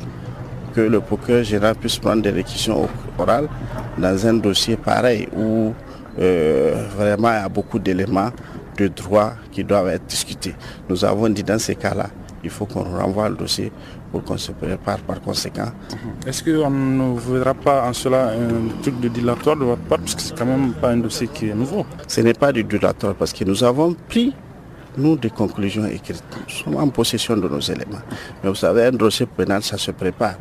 [0.75, 3.49] que le procureur général puisse prendre des réquisitions orales
[3.99, 5.73] dans un dossier pareil où
[6.19, 8.31] euh, vraiment il y a beaucoup d'éléments
[8.77, 10.55] de droit qui doivent être discutés.
[10.89, 12.09] Nous avons dit dans ces cas-là
[12.45, 13.73] il faut qu'on renvoie le dossier
[14.13, 15.71] pour qu'on se prépare par conséquent.
[15.91, 16.29] Mhm.
[16.29, 20.15] Est-ce qu'on ne verra pas en cela un truc de dilatoire de votre part parce
[20.15, 21.87] que c'est quand même pas un dossier qui est nouveau?
[22.07, 24.35] Ce n'est pas du dilatoire parce que nous avons pris
[24.97, 26.23] nous des conclusions écrites.
[26.47, 28.03] Nous sommes en possession de nos éléments.
[28.43, 30.37] Mais vous savez, un dossier pénal, ça se prépare.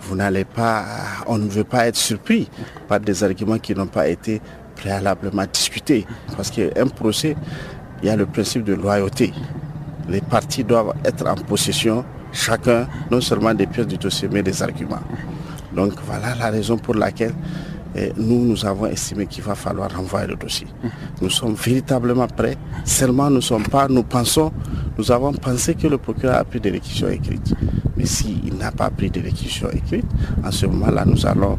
[0.00, 0.84] Vous n'allez pas,
[1.26, 2.48] on ne veut pas être surpris
[2.86, 4.40] par des arguments qui n'ont pas été
[4.76, 6.06] préalablement discutés.
[6.36, 7.36] Parce qu'un procès,
[8.02, 9.32] il y a le principe de loyauté.
[10.08, 14.62] Les parties doivent être en possession, chacun, non seulement des pièces du dossier, mais des
[14.62, 15.02] arguments.
[15.72, 17.34] Donc voilà la raison pour laquelle
[17.98, 20.66] eh, nous, nous avons estimé qu'il va falloir renvoyer le dossier.
[21.20, 22.56] Nous sommes véritablement prêts.
[22.84, 24.52] Seulement, nous ne sommes pas, nous pensons,
[24.96, 27.54] nous avons pensé que le procureur a pris des réquisitions écrites.
[27.96, 30.06] Mais s'il n'a pas pris des réquisitions écrites,
[30.44, 31.58] en ce moment-là, nous allons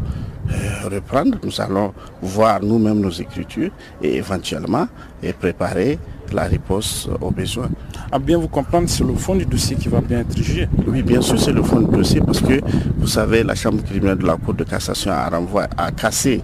[0.52, 3.72] euh, reprendre, nous allons voir nous-mêmes nos écritures
[4.02, 4.88] et éventuellement
[5.22, 6.00] et préparer
[6.34, 7.70] la réponse aux besoins.
[8.12, 10.68] À bien vous comprendre, c'est le fond du dossier qui va bien être jugé.
[10.88, 12.60] Oui, bien sûr, c'est le fond du dossier parce que,
[12.98, 16.42] vous savez, la Chambre criminelle de la Cour de cassation a, renvoyé, a cassé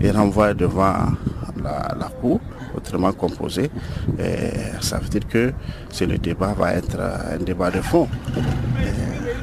[0.00, 0.94] et renvoyé devant
[1.62, 2.40] la, Cour,
[2.76, 3.70] autrement composé.
[4.80, 5.52] ça veut dire que
[5.90, 8.08] c'est le débat va être un débat de fond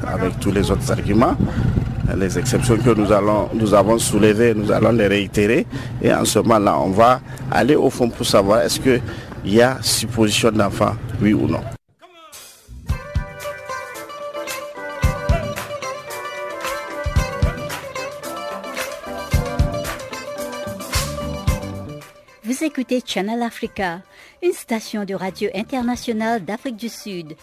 [0.05, 1.35] avec tous les autres arguments
[2.17, 5.65] les exceptions que nous, allons, nous avons soulevées, nous allons les réitérer.
[6.01, 8.79] Et en ce moment-là, on va aller au fond pour savoir est-ce
[9.43, 11.63] qu'il y a supposition d'enfant, oui ou non.
[22.43, 24.01] Vous écoutez Channel Africa,
[24.43, 27.35] une station de radio internationale d'Afrique du Sud.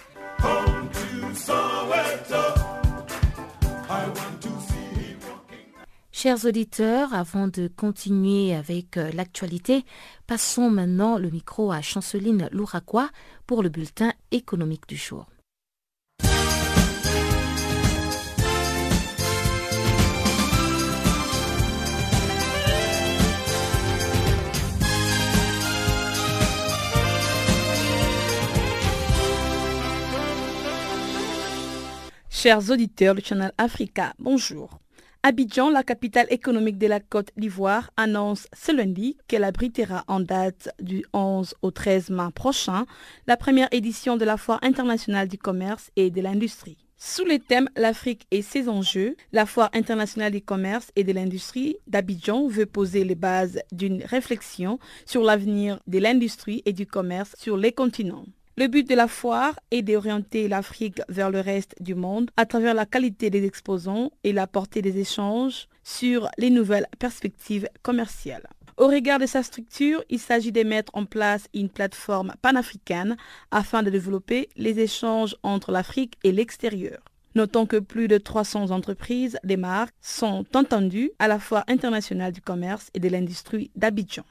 [6.20, 9.84] Chers auditeurs, avant de continuer avec euh, l'actualité,
[10.26, 13.08] passons maintenant le micro à Chanceline Louraquois
[13.46, 15.26] pour le bulletin économique du jour.
[32.28, 34.80] Chers auditeurs du Channel Africa, bonjour.
[35.24, 40.68] Abidjan, la capitale économique de la Côte d'Ivoire, annonce ce lundi qu'elle abritera en date
[40.80, 42.86] du 11 au 13 mars prochain
[43.26, 46.78] la première édition de la Foire internationale du commerce et de l'industrie.
[46.96, 51.76] Sous le thème L'Afrique et ses enjeux, la Foire internationale du commerce et de l'industrie
[51.88, 57.56] d'Abidjan veut poser les bases d'une réflexion sur l'avenir de l'industrie et du commerce sur
[57.56, 58.26] les continents.
[58.58, 62.74] Le but de la foire est d'orienter l'Afrique vers le reste du monde à travers
[62.74, 68.48] la qualité des exposants et la portée des échanges sur les nouvelles perspectives commerciales.
[68.76, 73.16] Au regard de sa structure, il s'agit de mettre en place une plateforme panafricaine
[73.52, 76.98] afin de développer les échanges entre l'Afrique et l'extérieur.
[77.36, 82.40] Notons que plus de 300 entreprises des marques sont entendues à la Foire internationale du
[82.40, 84.24] commerce et de l'industrie d'Abidjan.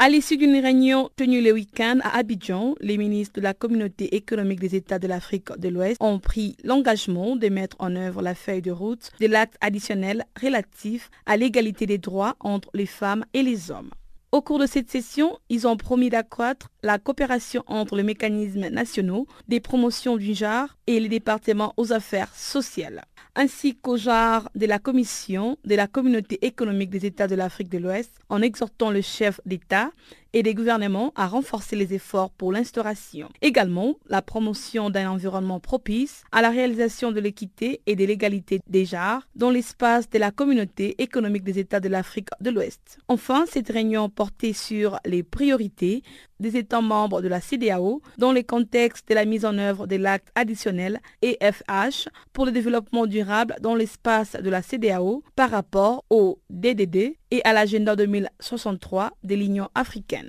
[0.00, 4.58] À l'issue d'une réunion tenue le week-end à Abidjan, les ministres de la communauté économique
[4.58, 8.60] des États de l'Afrique de l'Ouest ont pris l'engagement de mettre en œuvre la feuille
[8.60, 13.70] de route de l'acte additionnel relatif à l'égalité des droits entre les femmes et les
[13.70, 13.90] hommes.
[14.32, 19.28] Au cours de cette session, ils ont promis d'accroître la coopération entre les mécanismes nationaux
[19.46, 23.04] des promotions du genre et les départements aux affaires sociales
[23.34, 27.78] ainsi qu'au genre de la Commission de la Communauté économique des États de l'Afrique de
[27.78, 29.90] l'Ouest en exhortant le chef d'État
[30.34, 33.30] et des gouvernements à renforcer les efforts pour l'instauration.
[33.40, 38.84] Également, la promotion d'un environnement propice à la réalisation de l'équité et de l'égalité des
[38.84, 42.98] genres dans l'espace de la communauté économique des États de l'Afrique de l'Ouest.
[43.08, 46.02] Enfin, cette réunion portait sur les priorités
[46.40, 49.96] des États membres de la CDAO dans le contexte de la mise en œuvre de
[49.96, 56.40] l'acte additionnel EFH pour le développement durable dans l'espace de la CDAO par rapport au
[56.50, 60.23] DDD et à l'agenda 2063 de l'Union africaine.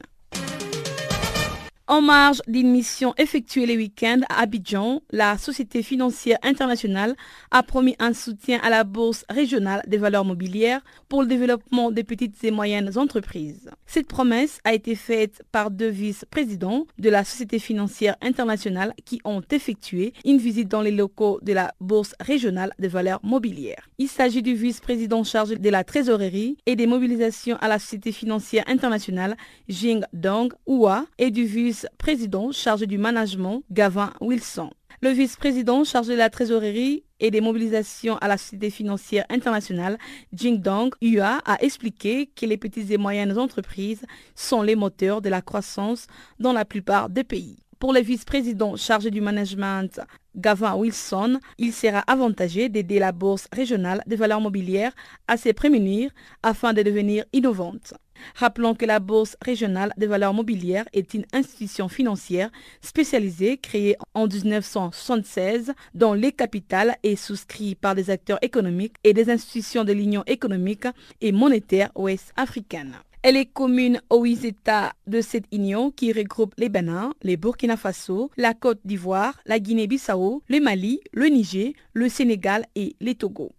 [1.88, 7.16] En marge d'une mission effectuée le week-end à Abidjan, la Société financière internationale
[7.52, 12.04] a promis un soutien à la Bourse régionale des valeurs mobilières pour le développement des
[12.04, 13.70] petites et moyennes entreprises.
[13.86, 19.44] Cette promesse a été faite par deux vice-présidents de la Société financière internationale qui ont
[19.52, 23.92] effectué une visite dans les locaux de la Bourse régionale des valeurs mobilières.
[24.00, 28.64] Il s'agit du vice-président chargé de la trésorerie et des mobilisations à la Société financière
[28.66, 29.38] internationale,
[29.70, 34.70] Jing Dong Hua, et du vice vice-président chargé du management, Gavin Wilson.
[35.02, 39.98] Le vice-président chargé de la trésorerie et des mobilisations à la Société financière internationale,
[40.32, 45.28] Jing Dong Hua, a expliqué que les petites et moyennes entreprises sont les moteurs de
[45.28, 46.08] la croissance
[46.40, 47.58] dans la plupart des pays.
[47.78, 50.00] Pour le vice-président chargé du management
[50.36, 54.94] Gavin Wilson, il sera avantagé d'aider la bourse régionale des valeurs mobilières
[55.28, 56.12] à se prémunir
[56.44, 57.94] afin de devenir innovante.
[58.36, 62.50] Rappelons que la Bourse régionale des valeurs mobilières est une institution financière
[62.82, 69.30] spécialisée créée en 1976 dont les capitales est souscrit par des acteurs économiques et des
[69.30, 70.88] institutions de l'Union économique
[71.22, 72.96] et monétaire ouest africaine.
[73.28, 78.30] Elle est commune aux États de cette union qui regroupe les Bénin, les Burkina Faso,
[78.38, 83.52] la Côte d'Ivoire, la Guinée-Bissau, le Mali, le Niger, le Sénégal et les Togo.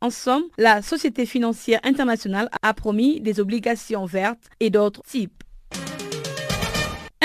[0.00, 5.44] En somme, la Société financière internationale a promis des obligations vertes et d'autres types.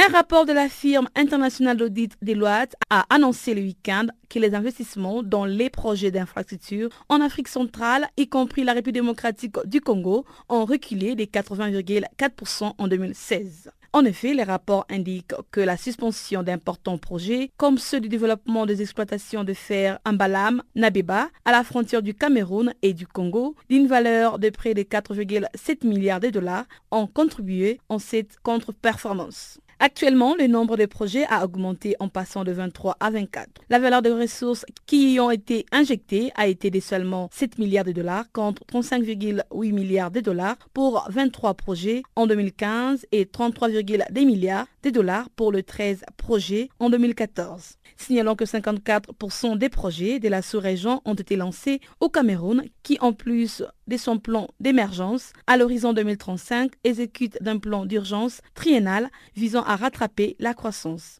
[0.05, 5.23] Un rapport de la firme internationale d'audit Deloitte a annoncé le week-end que les investissements
[5.23, 10.65] dans les projets d'infrastructure en Afrique centrale, y compris la République démocratique du Congo, ont
[10.65, 13.71] reculé de 80,4% en 2016.
[13.93, 18.83] En effet, les rapports indiquent que la suspension d'importants projets, comme ceux du développement des
[18.83, 24.37] exploitations de fer Ambalam, Nabeba, à la frontière du Cameroun et du Congo, d'une valeur
[24.37, 29.59] de près de 4,7 milliards de dollars, ont contribué en cette contre-performance.
[29.79, 33.49] Actuellement, le nombre de projets a augmenté en passant de 23 à 24.
[33.69, 37.83] La valeur des ressources qui y ont été injectées a été de seulement 7 milliards
[37.83, 44.67] de dollars contre 35,8 milliards de dollars pour 23 projets en 2015 et 33,2 milliards
[44.91, 47.75] dollars pour le 13 projets en 2014.
[47.97, 53.13] Signalons que 54% des projets de la sous-région ont été lancés au Cameroun qui, en
[53.13, 59.75] plus de son plan d'émergence à l'horizon 2035, exécute d'un plan d'urgence triennal visant à
[59.75, 61.19] rattraper la croissance.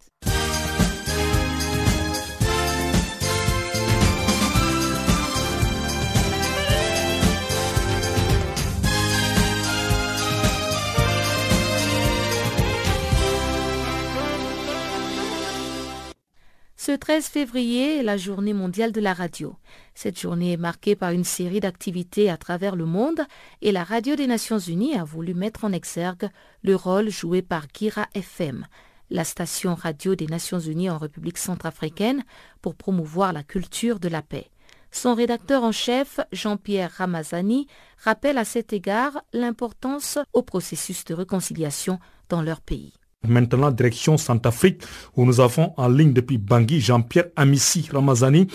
[16.86, 19.56] Ce 13 février est la journée mondiale de la radio.
[19.96, 23.22] Cette journée est marquée par une série d'activités à travers le monde
[23.64, 26.30] et la radio des Nations Unies a voulu mettre en exergue
[26.62, 28.68] le rôle joué par Gira FM,
[29.10, 32.24] la station radio des Nations Unies en République centrafricaine,
[32.62, 34.52] pour promouvoir la culture de la paix.
[34.92, 37.66] Son rédacteur en chef, Jean-Pierre Ramazani,
[38.04, 41.98] rappelle à cet égard l'importance au processus de réconciliation
[42.30, 42.94] dans leur pays.
[43.28, 44.82] Maintenant, direction Centrafrique,
[45.16, 48.48] où nous avons en ligne depuis Bangui Jean-Pierre Amissi Ramazani,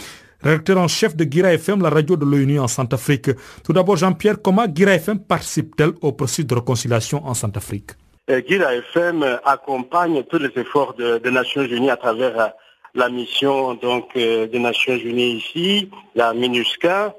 [0.43, 3.31] rédacteur en chef de Gira FM, la radio de l'ONU en Centrafrique.
[3.65, 7.91] Tout d'abord, Jean-Pierre, comment Gira FM participe-t-elle au processus de réconciliation en Centrafrique?
[8.31, 12.47] Euh, Gira FM accompagne tous les efforts des Nations Unies à travers euh,
[12.95, 17.15] la mission donc euh, des Nations Unies ici, la MINUSCA,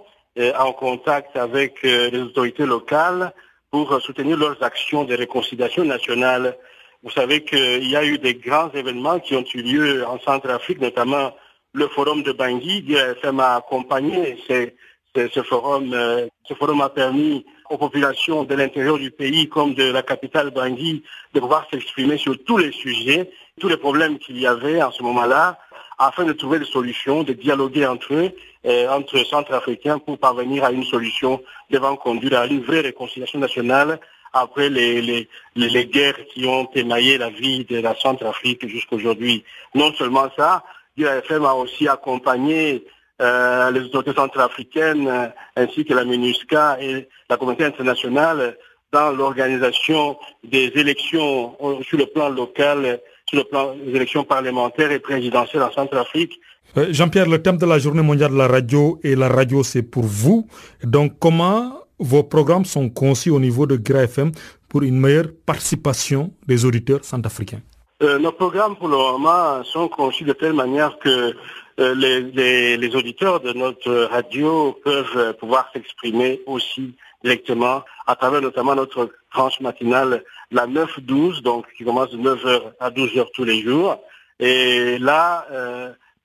[0.58, 3.34] en contact avec les autorités locales
[3.70, 6.56] pour soutenir leurs actions de réconciliation nationale
[7.04, 10.80] vous savez qu'il y a eu des grands événements qui ont eu lieu en Centrafrique,
[10.80, 11.36] notamment
[11.74, 12.84] le forum de Bangui.
[12.84, 15.93] DFM a accompagné ce, forum.
[15.93, 20.52] Euh, ce forum a permis aux populations de l'intérieur du pays comme de la capitale
[20.52, 24.91] Bangui de pouvoir s'exprimer sur tous les sujets, tous les problèmes qu'il y avait en
[24.91, 25.58] ce moment-là,
[25.97, 28.32] afin de trouver des solutions, de dialoguer entre eux,
[28.66, 31.41] euh, entre Centrafricains pour parvenir à une solution
[31.72, 33.99] devant conduire à une vraie réconciliation nationale
[34.34, 39.44] après les, les, les, guerres qui ont émaillé la vie de la Centrafrique jusqu'à aujourd'hui.
[39.76, 40.64] Non seulement ça,
[40.98, 42.86] l'UAFM a aussi accompagné
[43.22, 48.58] euh, les autorités centrafricaines euh, ainsi que la MINUSCA et la communauté internationale
[48.92, 54.92] dans l'organisation des élections euh, sur le plan local, sur le plan des élections parlementaires
[54.92, 56.40] et présidentielles en Centrafrique.
[56.76, 60.04] Jean-Pierre, le thème de la journée mondiale de la radio et la radio, c'est pour
[60.04, 60.48] vous.
[60.84, 64.32] Donc, comment vos programmes sont conçus au niveau de GRAFM
[64.68, 67.62] pour une meilleure participation des auditeurs centrafricains
[68.02, 71.36] euh, Nos programmes pour le moment sont conçus de telle manière que
[71.80, 78.74] euh, les, auditeurs de notre radio peuvent euh, pouvoir s'exprimer aussi directement à travers notamment
[78.74, 83.99] notre tranche matinale, la 9-12, donc qui commence de 9h à 12h tous les jours.
[84.39, 85.45] Et là,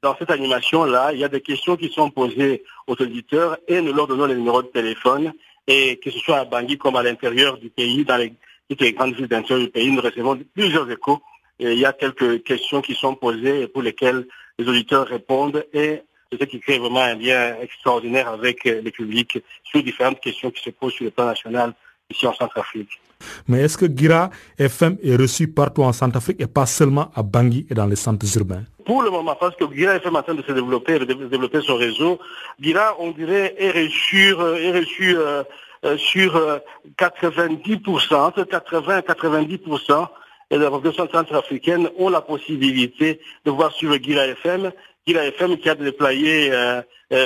[0.03, 3.93] dans cette animation-là, il y a des questions qui sont posées aux auditeurs et nous
[3.93, 5.35] leur donnons les numéros de téléphone
[5.67, 8.33] et que ce soit à Bangui comme à l'intérieur du pays, dans les,
[8.69, 11.21] toutes les grandes villes d'intérieur du pays, nous recevons plusieurs échos.
[11.59, 14.27] Il y a quelques questions qui sont posées et pour lesquelles
[14.59, 19.39] les auditeurs répondent et c'est ce qui crée vraiment un lien extraordinaire avec le public
[19.65, 21.73] sur différentes questions qui se posent sur le plan national
[22.11, 23.01] ici en Centrafrique.
[23.49, 27.67] Mais est-ce que Gira FM est reçu partout en Centrafrique et pas seulement à Bangui
[27.71, 28.65] et dans les centres urbains?
[28.85, 31.61] Pour le moment, parce que Gira FM est en train de se développer, de développer
[31.61, 32.19] son réseau,
[32.61, 35.43] Gira, on dirait, est reçu, euh, est reçu euh,
[35.85, 36.61] euh, sur
[36.99, 40.09] 90%, entre 80 et 90%.
[40.51, 44.71] et de la population centrafricaine ont la possibilité de voir suivre Gira FM.
[45.07, 46.53] Gira FM qui a déployé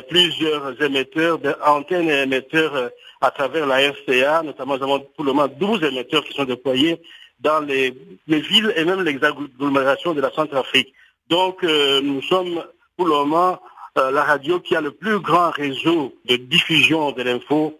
[0.09, 2.91] plusieurs émetteurs, antennes et émetteurs
[3.21, 7.01] à travers la RCA, notamment nous avons pour le moment 12 émetteurs qui sont déployés
[7.41, 7.95] dans les,
[8.27, 10.93] les villes et même les agglomérations de la Centrafrique.
[11.29, 12.65] Donc nous sommes
[12.97, 13.61] pour le moment
[13.97, 17.79] la radio qui a le plus grand réseau de diffusion de l'info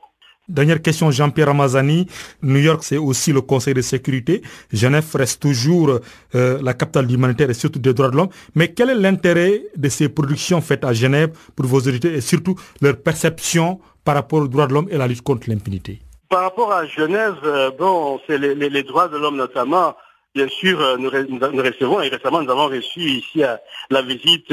[0.51, 2.09] Dernière question, Jean-Pierre Ramazani.
[2.43, 4.43] New York, c'est aussi le Conseil de sécurité.
[4.73, 6.01] Genève reste toujours
[6.35, 8.31] euh, la capitale humanitaire et surtout des droits de l'homme.
[8.57, 12.57] Mais quel est l'intérêt de ces productions faites à Genève pour vos autorités et surtout
[12.81, 16.73] leur perception par rapport aux droits de l'homme et la lutte contre l'impunité Par rapport
[16.73, 19.95] à Genève, euh, bon, c'est les, droits de l'homme notamment.
[20.35, 23.43] Bien sûr, euh, nous, recevons et récemment nous avons reçu ici
[23.91, 24.53] la visite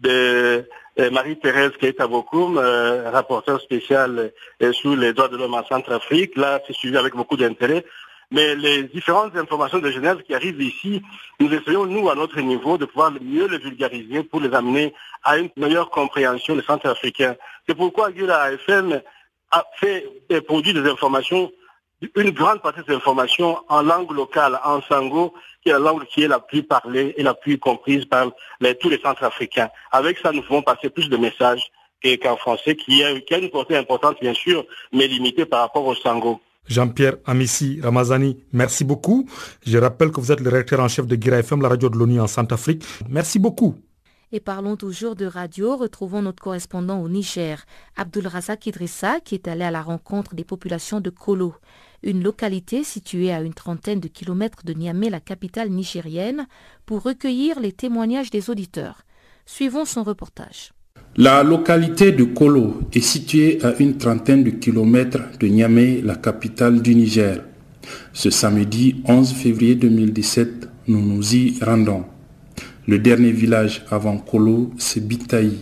[0.00, 0.66] de
[0.98, 6.36] euh, Marie-Thérèse Keita Bokoum, euh, rapporteur spécial euh, sur les droits de l'homme en Centrafrique.
[6.36, 7.84] Là, c'est suivi avec beaucoup d'intérêt.
[8.30, 11.02] Mais les différentes informations de Genève qui arrivent ici,
[11.38, 15.38] nous essayons, nous, à notre niveau, de pouvoir mieux les vulgariser pour les amener à
[15.38, 17.36] une meilleure compréhension des centrafricains.
[17.68, 19.00] C'est pourquoi Gula FM
[19.52, 21.50] a fait et produit des informations
[22.14, 26.24] une grande partie des informations en langue locale, en sango, qui est la langue qui
[26.24, 28.30] est la plus parlée et la plus comprise par
[28.80, 29.70] tous les Centrafricains.
[29.92, 31.64] Avec ça, nous pouvons passer plus de messages
[32.22, 35.94] qu'en français, qui qui a une portée importante, bien sûr, mais limitée par rapport au
[35.94, 36.40] sango.
[36.68, 39.28] Jean-Pierre Amissi Ramazani, merci beaucoup.
[39.66, 41.96] Je rappelle que vous êtes le rédacteur en chef de Gira FM, la radio de
[41.96, 42.84] l'ONU en Centrafrique.
[43.08, 43.74] Merci beaucoup.
[44.32, 45.76] Et parlons toujours de radio.
[45.76, 47.64] Retrouvons notre correspondant au Niger,
[47.96, 51.54] Abdul Razak Idrissa, qui est allé à la rencontre des populations de Kolo
[52.02, 56.46] une localité située à une trentaine de kilomètres de Niamey, la capitale nigérienne,
[56.86, 59.02] pour recueillir les témoignages des auditeurs.
[59.44, 60.72] Suivons son reportage.
[61.18, 66.82] La localité de Kolo est située à une trentaine de kilomètres de Niamey, la capitale
[66.82, 67.38] du Niger.
[68.12, 72.04] Ce samedi 11 février 2017, nous nous y rendons.
[72.86, 75.52] Le dernier village avant Kolo, c'est Bitaï.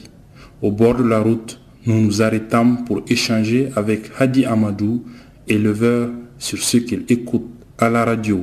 [0.61, 5.05] Au bord de la route, nous nous arrêtons pour échanger avec Hadi Amadou,
[5.47, 7.47] éleveur sur ce qu'il écoute
[7.79, 8.43] à la radio.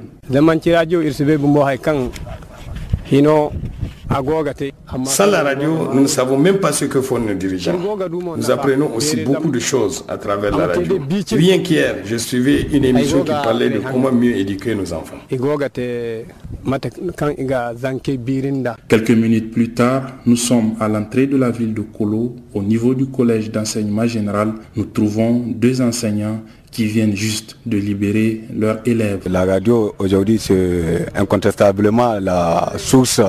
[5.05, 7.77] Sans la radio, nous ne savons même pas ce que font nos dirigeants.
[8.37, 10.99] Nous apprenons aussi beaucoup de choses à travers la radio.
[11.31, 15.15] Rien qu'hier, je suivais une émission qui parlait de comment mieux éduquer nos enfants.
[18.87, 22.35] Quelques minutes plus tard, nous sommes à l'entrée de la ville de Kolo.
[22.53, 26.41] Au niveau du collège d'enseignement général, nous trouvons deux enseignants
[26.71, 29.21] qui viennent juste de libérer leurs élèves.
[29.29, 33.21] La radio aujourd'hui c'est incontestablement la source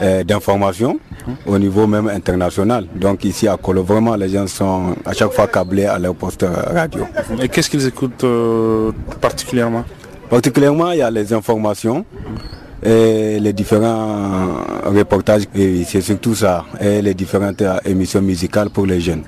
[0.00, 0.98] euh, d'information
[1.44, 2.86] au niveau même international.
[2.94, 6.46] Donc ici à Colo, vraiment les gens sont à chaque fois câblés à leur poste
[6.48, 7.04] radio.
[7.42, 9.84] Et qu'est-ce qu'ils écoutent euh, particulièrement?
[10.30, 12.04] Particulièrement il y a les informations
[12.82, 14.46] et les différents
[14.86, 15.42] reportages,
[15.86, 19.22] c'est surtout ça, et les différentes émissions musicales pour les jeunes.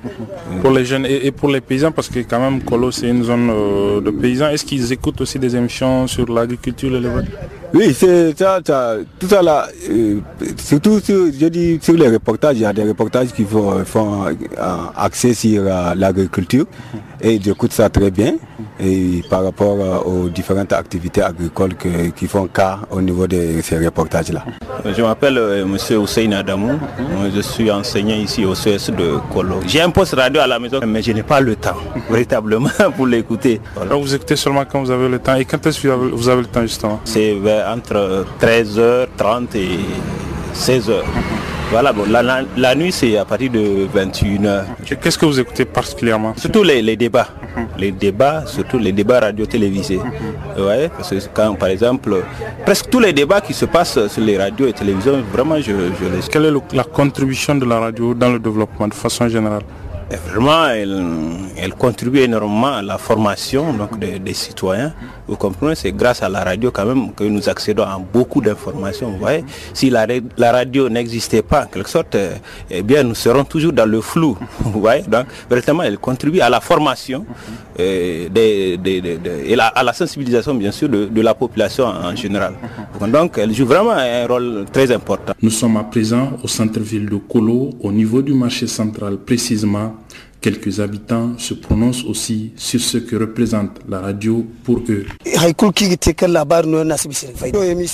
[0.62, 3.50] Pour les jeunes et, pour les paysans, parce que quand même Colo c'est une zone
[3.50, 7.26] euh, de paysans, est-ce qu'ils écoutent aussi des émissions sur l'agriculture et l'élevage
[7.72, 8.60] oui, c'est ça,
[9.20, 10.18] tout ça là, euh,
[10.56, 14.26] surtout sur, je dis, sur les reportages, il y a des reportages qui font, font
[14.26, 14.32] euh,
[14.96, 15.62] axer sur
[15.94, 16.66] l'agriculture
[17.20, 18.34] et j'écoute ça très bien
[18.78, 21.74] et par rapport euh, aux différentes activités agricoles
[22.16, 24.44] qui font cas au niveau de ces reportages-là.
[24.84, 25.76] Je m'appelle M.
[26.02, 26.78] Hussein Adamou,
[27.34, 29.56] je suis enseignant ici au CS de Colo.
[29.66, 31.76] J'ai un poste radio à la maison, mais je n'ai pas le temps
[32.10, 33.60] véritablement pour l'écouter.
[33.80, 36.42] Alors vous écoutez seulement quand vous avez le temps et quand est-ce que vous avez
[36.42, 37.00] le temps justement?
[37.04, 37.36] C'est
[37.66, 39.78] entre 13h30 et
[40.54, 41.02] 16h.
[41.70, 42.02] Voilà, bon,
[42.56, 44.64] la, nuit c'est à partir de 21h.
[45.00, 47.28] Qu'est-ce que vous écoutez particulièrement Surtout les, débats.
[47.78, 50.00] Les débats, surtout les débats radio-télévisés.
[50.58, 52.24] Ouais, parce que quand par exemple,
[52.64, 55.72] presque tous les débats qui se passent sur les radios et télévisions, vraiment je, je
[55.72, 56.28] les...
[56.28, 59.62] Quelle est la contribution de la radio dans le développement de façon générale?
[60.16, 64.92] Vraiment, elle, contribue énormément à la formation donc, des, citoyens.
[65.28, 69.10] Vous comprenez, c'est grâce à la radio quand même que nous accédons à beaucoup d'informations.
[69.10, 70.06] Vous voyez, si la,
[70.38, 72.30] radio n'existait pas, en quelque sorte, eh,
[72.70, 74.36] eh bien, nous serons toujours dans le flou.
[74.60, 77.24] Vous voyez, donc, véritablement, elle contribue à la formation
[77.78, 82.54] eh, et à la sensibilisation, bien sûr, de, de, la population en général.
[83.08, 85.32] Donc, elle joue vraiment un rôle très important.
[85.40, 89.94] Nous sommes à présent au centre-ville de Colo, au niveau du marché central précisément
[90.40, 95.04] Quelques habitants se prononcent aussi sur ce que représente la radio pour eux.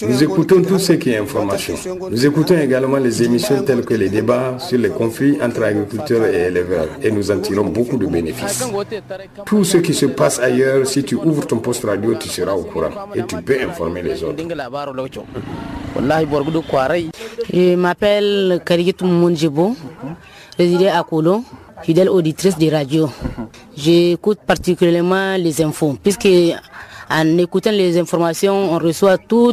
[0.08, 1.74] Nous écoutons tout ce qui est information.
[2.08, 6.42] Nous écoutons également les émissions telles que les débats sur les conflits entre agriculteurs et
[6.46, 8.64] éleveurs et nous en tirons beaucoup de bénéfices.
[9.44, 12.62] Tout ce qui se passe ailleurs, si tu ouvres ton poste radio, tu seras au
[12.62, 14.42] courant et tu peux informer les autres.
[17.52, 19.74] Je m'appelle Karigetou Mounjebo,
[20.58, 21.42] résidé à Kolo
[21.82, 23.08] fidèle auditrice de radio.
[23.76, 26.28] J'écoute particulièrement les infos, puisque
[27.10, 29.52] en écoutant les informations, on reçoit tout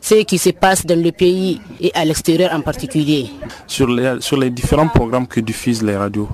[0.00, 3.30] ce qui se passe dans le pays et à l'extérieur en particulier.
[3.66, 6.28] Sur les, sur les différents programmes que diffusent les radios,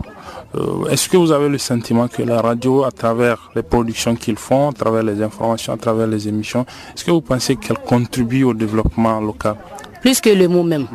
[0.57, 4.37] euh, est-ce que vous avez le sentiment que la radio, à travers les productions qu'ils
[4.37, 8.43] font, à travers les informations, à travers les émissions, est-ce que vous pensez qu'elle contribue
[8.43, 9.55] au développement local?
[10.01, 10.87] Plus que le mot même.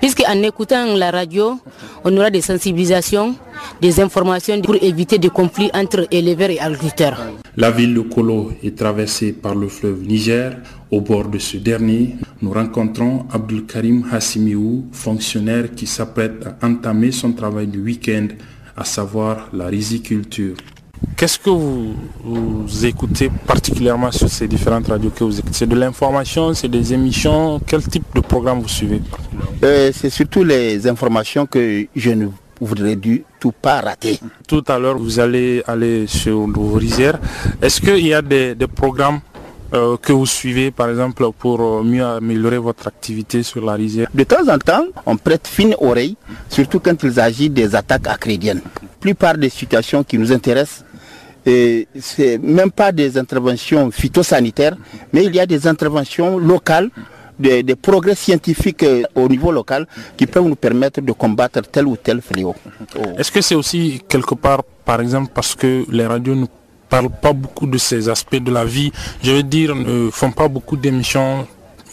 [0.00, 1.58] Puisque en écoutant la radio,
[2.04, 3.34] on aura des sensibilisations,
[3.80, 7.18] des informations pour éviter des conflits entre éleveurs et agriculteurs.
[7.56, 10.56] La ville de Kolo est traversée par le fleuve Niger.
[10.90, 17.12] Au bord de ce dernier, nous rencontrons Abdul Karim Hassimiou, fonctionnaire qui s'apprête à entamer
[17.12, 18.28] son travail du week-end,
[18.76, 20.54] à savoir la riziculture.
[21.16, 21.94] Qu'est-ce que vous,
[22.84, 25.54] écoutez particulièrement sur ces différentes radios que vous écoutez?
[25.54, 27.60] C'est de l'information, c'est des émissions?
[27.66, 29.00] Quel type de programme vous suivez
[29.62, 32.26] euh, C'est surtout les informations que je ne
[32.60, 34.18] voudrais du tout pas rater.
[34.46, 37.18] Tout à l'heure, vous allez aller sur nos rizières.
[37.60, 39.20] Est-ce qu'il y a des, programmes
[39.74, 44.08] euh, que vous suivez, par exemple, pour euh, mieux améliorer votre activité sur la rizière
[44.12, 46.16] De temps en temps, on prête fine oreille,
[46.48, 48.60] surtout quand il s'agit des attaques acrédiennes.
[48.82, 50.84] La plupart des situations qui nous intéressent,
[51.44, 54.76] et c'est même pas des interventions phytosanitaires,
[55.12, 56.90] mais il y a des interventions locales,
[57.38, 61.96] des, progrès scientifiques euh, au niveau local qui peuvent nous permettre de combattre tel ou
[61.96, 62.54] tel fléau.
[63.18, 66.46] Est-ce que c'est aussi quelque part, par exemple, parce que les radios ne
[66.92, 70.46] parlent pas beaucoup de ces aspects de la vie, je veux dire, ne font pas
[70.46, 71.46] beaucoup d'émissions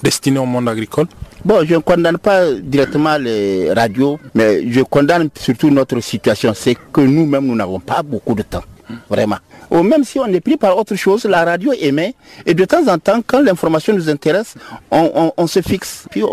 [0.03, 1.07] destinées au monde agricole
[1.45, 6.51] Bon, je ne condamne pas directement les radios, mais je condamne surtout notre situation.
[6.53, 8.63] C'est que nous-mêmes, nous n'avons pas beaucoup de temps.
[9.09, 9.37] Vraiment.
[9.71, 12.15] Ou même si on est pris par autre chose, la radio émet.
[12.45, 14.55] Et de temps en temps, quand l'information nous intéresse,
[14.91, 16.05] on, se fixe.
[16.09, 16.23] Puis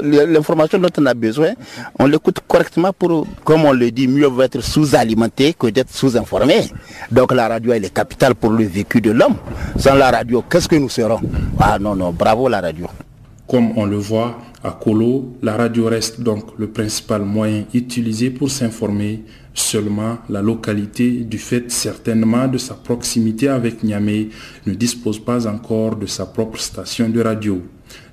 [0.00, 1.50] l'information dont on a besoin,
[1.98, 6.70] on l'écoute correctement pour, comme on le dit, mieux vaut être sous-alimenté que d'être sous-informé.
[7.10, 9.36] Donc la radio, est capitale pour le vécu de l'homme.
[9.78, 11.20] Sans la radio, qu'est-ce que nous serons?
[11.58, 12.86] Ah non, non, bravo la radio.
[13.48, 18.50] Comme on le voit, à Colo, la radio reste donc le principal moyen utilisé pour
[18.50, 19.22] s'informer
[19.58, 24.28] Seulement, la localité, du fait certainement de sa proximité avec Niamey,
[24.66, 27.62] ne dispose pas encore de sa propre station de radio,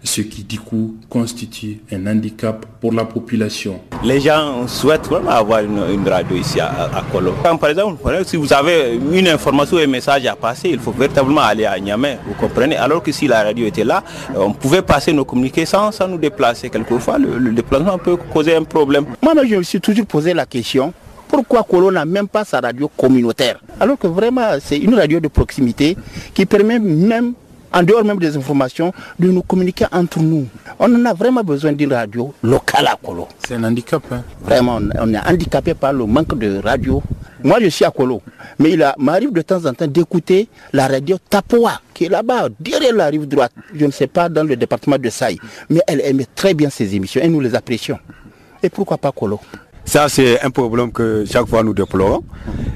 [0.06, 3.82] ce qui du coup constitue un handicap pour la population.
[4.06, 7.34] Les gens souhaitent vraiment avoir une, radio ici à, Kolo.
[7.60, 11.42] par exemple, si vous avez une information ou un message à passer, il faut véritablement
[11.42, 12.78] aller à Niamey, vous comprenez?
[12.78, 14.02] Alors que si la radio était là,
[14.34, 16.70] on pouvait passer nos communiqués sans, nous déplacer.
[16.70, 19.08] Quelquefois, le, le déplacement peut causer un problème.
[19.22, 20.94] Moi, je me suis toujours posé la question,
[21.34, 25.28] pourquoi Colo n'a même pas sa radio communautaire Alors que vraiment, c'est une radio de
[25.28, 25.98] proximité
[26.32, 27.34] qui permet même,
[27.74, 30.46] en dehors même des informations, de nous communiquer entre nous.
[30.78, 33.28] On en a vraiment besoin d'une radio locale à Colo.
[33.48, 34.04] C'est un handicap.
[34.12, 34.22] Hein.
[34.44, 37.02] Vraiment, on est handicapé par le manque de radio.
[37.44, 38.22] Moi, je suis à Colo,
[38.60, 42.94] mais il m'arrive de temps en temps d'écouter la radio Tapoa, qui est là-bas, derrière
[42.94, 43.54] la rive droite.
[43.74, 45.40] Je ne sais pas, dans le département de Saï.
[45.72, 47.98] Mais elle aime très bien ses émissions et nous les apprécions.
[48.62, 49.40] Et pourquoi pas Colo?
[49.86, 52.24] Ça, c'est un problème que chaque fois nous déplorons.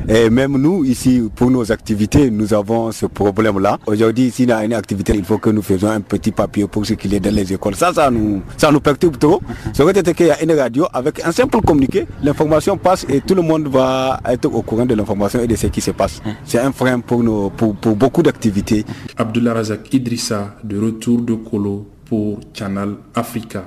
[0.10, 3.78] Et même nous, ici, pour nos activités, nous avons ce problème-là.
[3.88, 6.86] Aujourd'hui, s'il y a une activité, il faut que nous faisons un petit papier pour
[6.86, 7.76] ce qu'il est dans les écoles.
[7.76, 9.42] Ça, ça nous, ça nous perturbe trop.
[9.74, 13.20] Ça aurait été qu'il y a une radio avec un simple communiqué, l'information passe et
[13.22, 16.22] tout le monde va être au courant de l'information et de ce qui se passe.
[16.46, 18.86] C'est un frein pour, nos, pour, pour beaucoup d'activités.
[19.18, 23.66] Abdullah Razak Idrissa, de retour de Colo pour Channel Africa.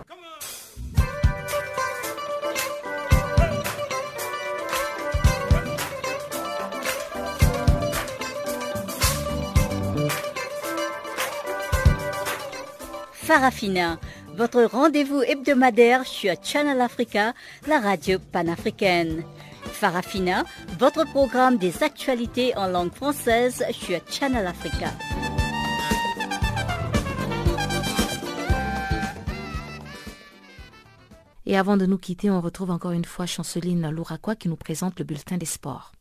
[13.31, 14.01] Farafina,
[14.35, 17.33] votre rendez-vous hebdomadaire sur Channel Africa,
[17.69, 19.23] la radio panafricaine.
[19.63, 20.43] Farafina,
[20.81, 24.89] votre programme des actualités en langue française sur Channel Africa.
[31.47, 34.99] Et avant de nous quitter, on retrouve encore une fois Chanceline Louraquois qui nous présente
[34.99, 35.93] le bulletin des sports.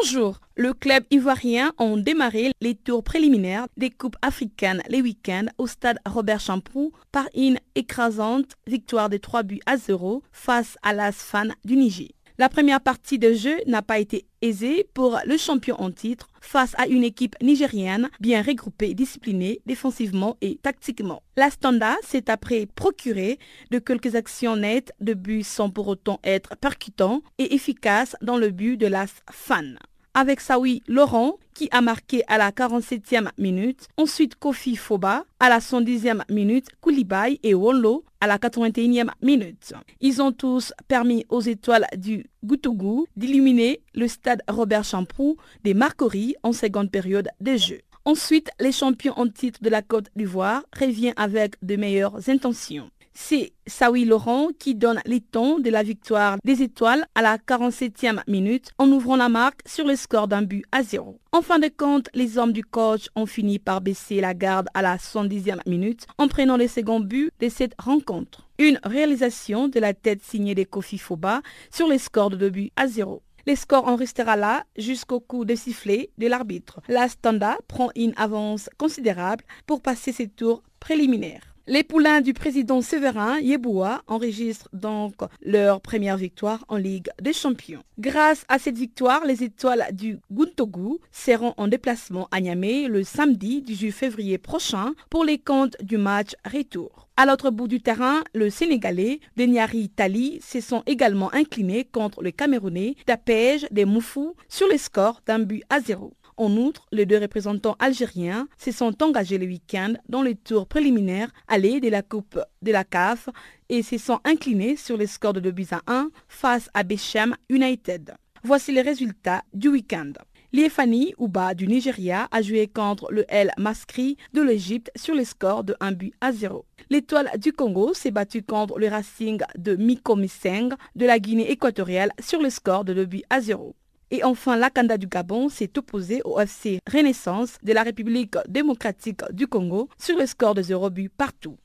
[0.00, 0.38] Bonjour.
[0.54, 5.98] Le club ivoirien ont démarré les tours préliminaires des Coupes africaines les week-ends au stade
[6.06, 11.76] Robert Champrou par une écrasante victoire de 3 buts à 0 face à l'ASFAN du
[11.76, 12.10] Niger.
[12.40, 16.72] La première partie de jeu n'a pas été aisée pour le champion en titre face
[16.78, 21.24] à une équipe nigérienne bien regroupée, disciplinée défensivement et tactiquement.
[21.36, 23.40] La Standa s'est après procuré
[23.72, 28.50] de quelques actions nettes de but sans pour autant être percutant et efficace dans le
[28.50, 29.76] but de l'AS Fan
[30.14, 35.58] avec Saoui Laurent qui a marqué à la 47e minute, ensuite Kofi Foba à la
[35.58, 39.74] 110e minute, Koulibaly et Wonlo à la 81e minute.
[40.00, 46.36] Ils ont tous permis aux étoiles du Goutougou d'illuminer le stade Robert Champrou des Marcories
[46.42, 47.80] en seconde période de jeu.
[48.04, 52.90] Ensuite, les champions en titre de la Côte d'Ivoire reviennent avec de meilleures intentions.
[53.14, 58.20] C'est Saoui Laurent qui donne les tons de la victoire des étoiles à la 47e
[58.26, 61.18] minute en ouvrant la marque sur le score d'un but à zéro.
[61.32, 64.82] En fin de compte, les hommes du coach ont fini par baisser la garde à
[64.82, 68.48] la 110e minute en prenant le second but de cette rencontre.
[68.58, 71.42] Une réalisation de la tête signée des Kofi Foba
[71.72, 73.22] sur les scores de 2 buts à zéro.
[73.46, 76.80] Les scores en restera là jusqu'au coup de sifflet de l'arbitre.
[76.88, 81.54] La Standa prend une avance considérable pour passer ses tours préliminaires.
[81.70, 87.82] Les poulains du président Séverin Yeboua enregistrent donc leur première victoire en Ligue des Champions.
[87.98, 93.60] Grâce à cette victoire, les étoiles du Guntogu seront en déplacement à Niamey le samedi
[93.60, 97.06] 18 février prochain pour les comptes du match retour.
[97.18, 102.30] À l'autre bout du terrain, le Sénégalais Denyari Tali se sont également inclinés contre le
[102.30, 106.14] Camerounais d'Apège des Moufou sur le score d'un but à zéro.
[106.38, 111.32] En outre, les deux représentants algériens se sont engagés le week-end dans les tours préliminaires
[111.48, 113.28] allés de la Coupe de la CAF
[113.68, 117.34] et se sont inclinés sur les scores de 2 buts à 1 face à Bechem
[117.48, 118.14] United.
[118.44, 120.12] Voici les résultats du week-end.
[120.52, 125.64] Liefani Ouba du Nigeria a joué contre le El Maskri de l'Égypte sur les scores
[125.64, 126.64] de 1 but à 0.
[126.88, 132.40] L'étoile du Congo s'est battue contre le Racing de Mikomiseng de la Guinée équatoriale sur
[132.40, 133.74] le score de 2 buts à 0.
[134.10, 139.46] Et enfin, l'Akanda du Gabon s'est opposé au FC Renaissance de la République démocratique du
[139.46, 141.56] Congo sur le score de 0 but partout.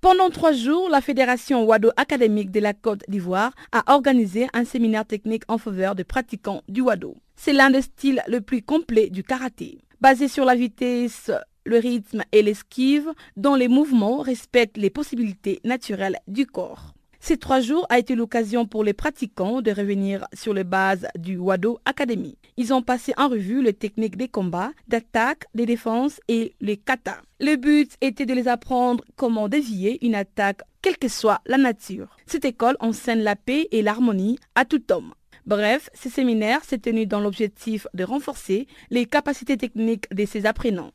[0.00, 5.04] Pendant trois jours, la Fédération Wado académique de la Côte d'Ivoire a organisé un séminaire
[5.04, 7.16] technique en faveur des pratiquants du Wado.
[7.36, 9.78] C'est l'un des styles le plus complet du karaté.
[10.00, 11.32] Basé sur la vitesse,
[11.66, 16.94] le rythme et l'esquive, dont les mouvements respectent les possibilités naturelles du corps.
[17.20, 21.36] Ces trois jours a été l'occasion pour les pratiquants de revenir sur les bases du
[21.36, 22.38] Wado Academy.
[22.56, 27.20] Ils ont passé en revue les techniques des combats, d'attaque, des défenses et les katas.
[27.40, 32.16] Le but était de les apprendre comment dévier une attaque, quelle que soit la nature.
[32.26, 35.12] Cette école enseigne la paix et l'harmonie à tout homme.
[35.46, 40.92] Bref, ce séminaire s'est tenu dans l'objectif de renforcer les capacités techniques de ses apprenants.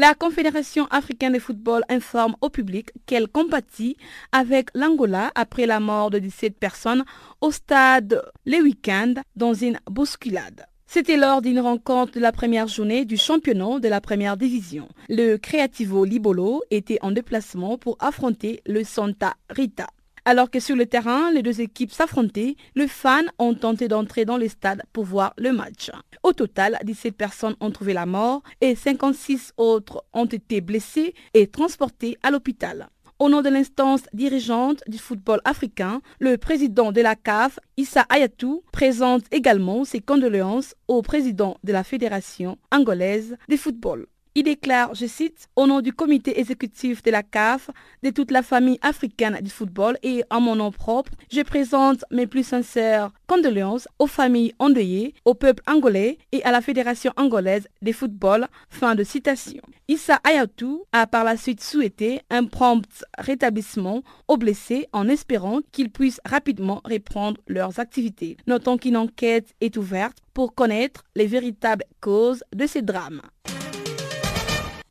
[0.00, 3.98] La Confédération africaine de football informe au public qu'elle compatit
[4.32, 7.04] avec l'Angola après la mort de 17 personnes
[7.42, 10.64] au stade les week-ends dans une bousculade.
[10.86, 14.88] C'était lors d'une rencontre de la première journée du championnat de la première division.
[15.10, 19.86] Le Creativo Libolo était en déplacement pour affronter le Santa Rita.
[20.24, 24.36] Alors que sur le terrain, les deux équipes s'affrontaient, les fans ont tenté d'entrer dans
[24.36, 25.90] le stade pour voir le match.
[26.22, 31.46] Au total, 17 personnes ont trouvé la mort et 56 autres ont été blessées et
[31.46, 32.88] transportées à l'hôpital.
[33.18, 38.62] Au nom de l'instance dirigeante du football africain, le président de la CAF, Issa Ayatou,
[38.72, 44.06] présente également ses condoléances au président de la Fédération angolaise de football.
[44.36, 47.68] Il déclare, je cite, au nom du comité exécutif de la CAF,
[48.04, 52.28] de toute la famille africaine du football et en mon nom propre, je présente mes
[52.28, 57.90] plus sincères condoléances aux familles endeuillées, au peuple angolais et à la Fédération angolaise de
[57.90, 58.46] football.
[58.68, 59.62] Fin de citation.
[59.88, 65.90] Issa Ayatou a par la suite souhaité un prompt rétablissement aux blessés en espérant qu'ils
[65.90, 68.36] puissent rapidement reprendre leurs activités.
[68.46, 73.20] Notons qu'une enquête est ouverte pour connaître les véritables causes de ces drames.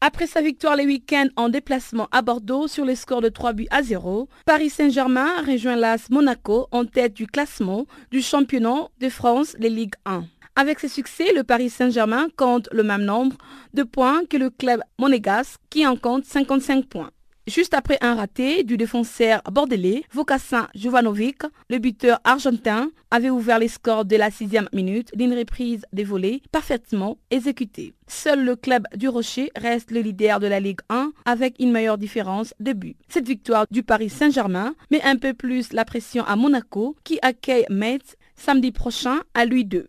[0.02, 3.68] Après sa victoire les week-ends en déplacement à Bordeaux sur le score de 3 buts
[3.70, 9.58] à 0, Paris Saint-Germain rejoint l'AS Monaco en tête du classement du championnat de France
[9.60, 10.24] de Ligue 1.
[10.56, 13.36] Avec ce succès, le Paris Saint-Germain compte le même nombre
[13.74, 17.12] de points que le club monégasque qui en compte 55 points.
[17.50, 21.42] Juste après un raté du défenseur bordelais, Vokassin Jovanovic,
[21.72, 26.42] le buteur argentin, avait ouvert les scores de la sixième minute d'une reprise des volets
[26.52, 27.96] parfaitement exécutée.
[28.08, 31.98] Seul le club du Rocher reste le leader de la Ligue 1 avec une meilleure
[31.98, 32.96] différence de but.
[33.08, 37.66] Cette victoire du Paris Saint-Germain met un peu plus la pression à Monaco qui accueille
[37.72, 39.86] Metz samedi prochain à Louis II.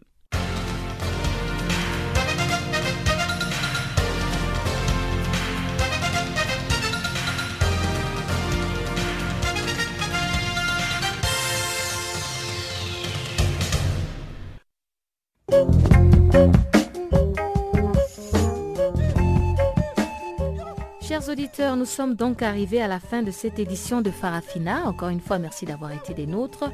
[21.20, 24.86] Chers auditeurs, nous sommes donc arrivés à la fin de cette édition de Farafina.
[24.86, 26.64] Encore une fois, merci d'avoir été des nôtres.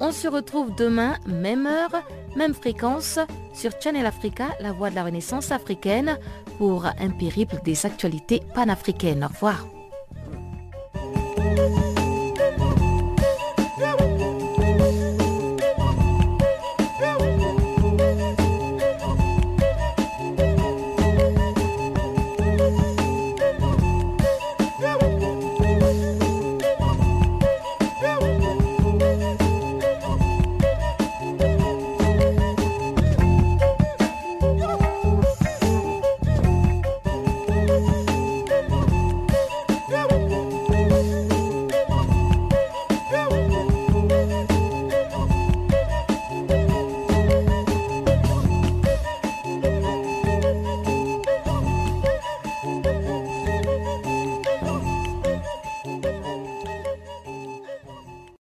[0.00, 2.02] On se retrouve demain, même heure,
[2.34, 3.20] même fréquence,
[3.54, 6.18] sur Channel Africa, la voix de la Renaissance africaine,
[6.58, 9.22] pour un périple des actualités panafricaines.
[9.22, 9.66] Au revoir.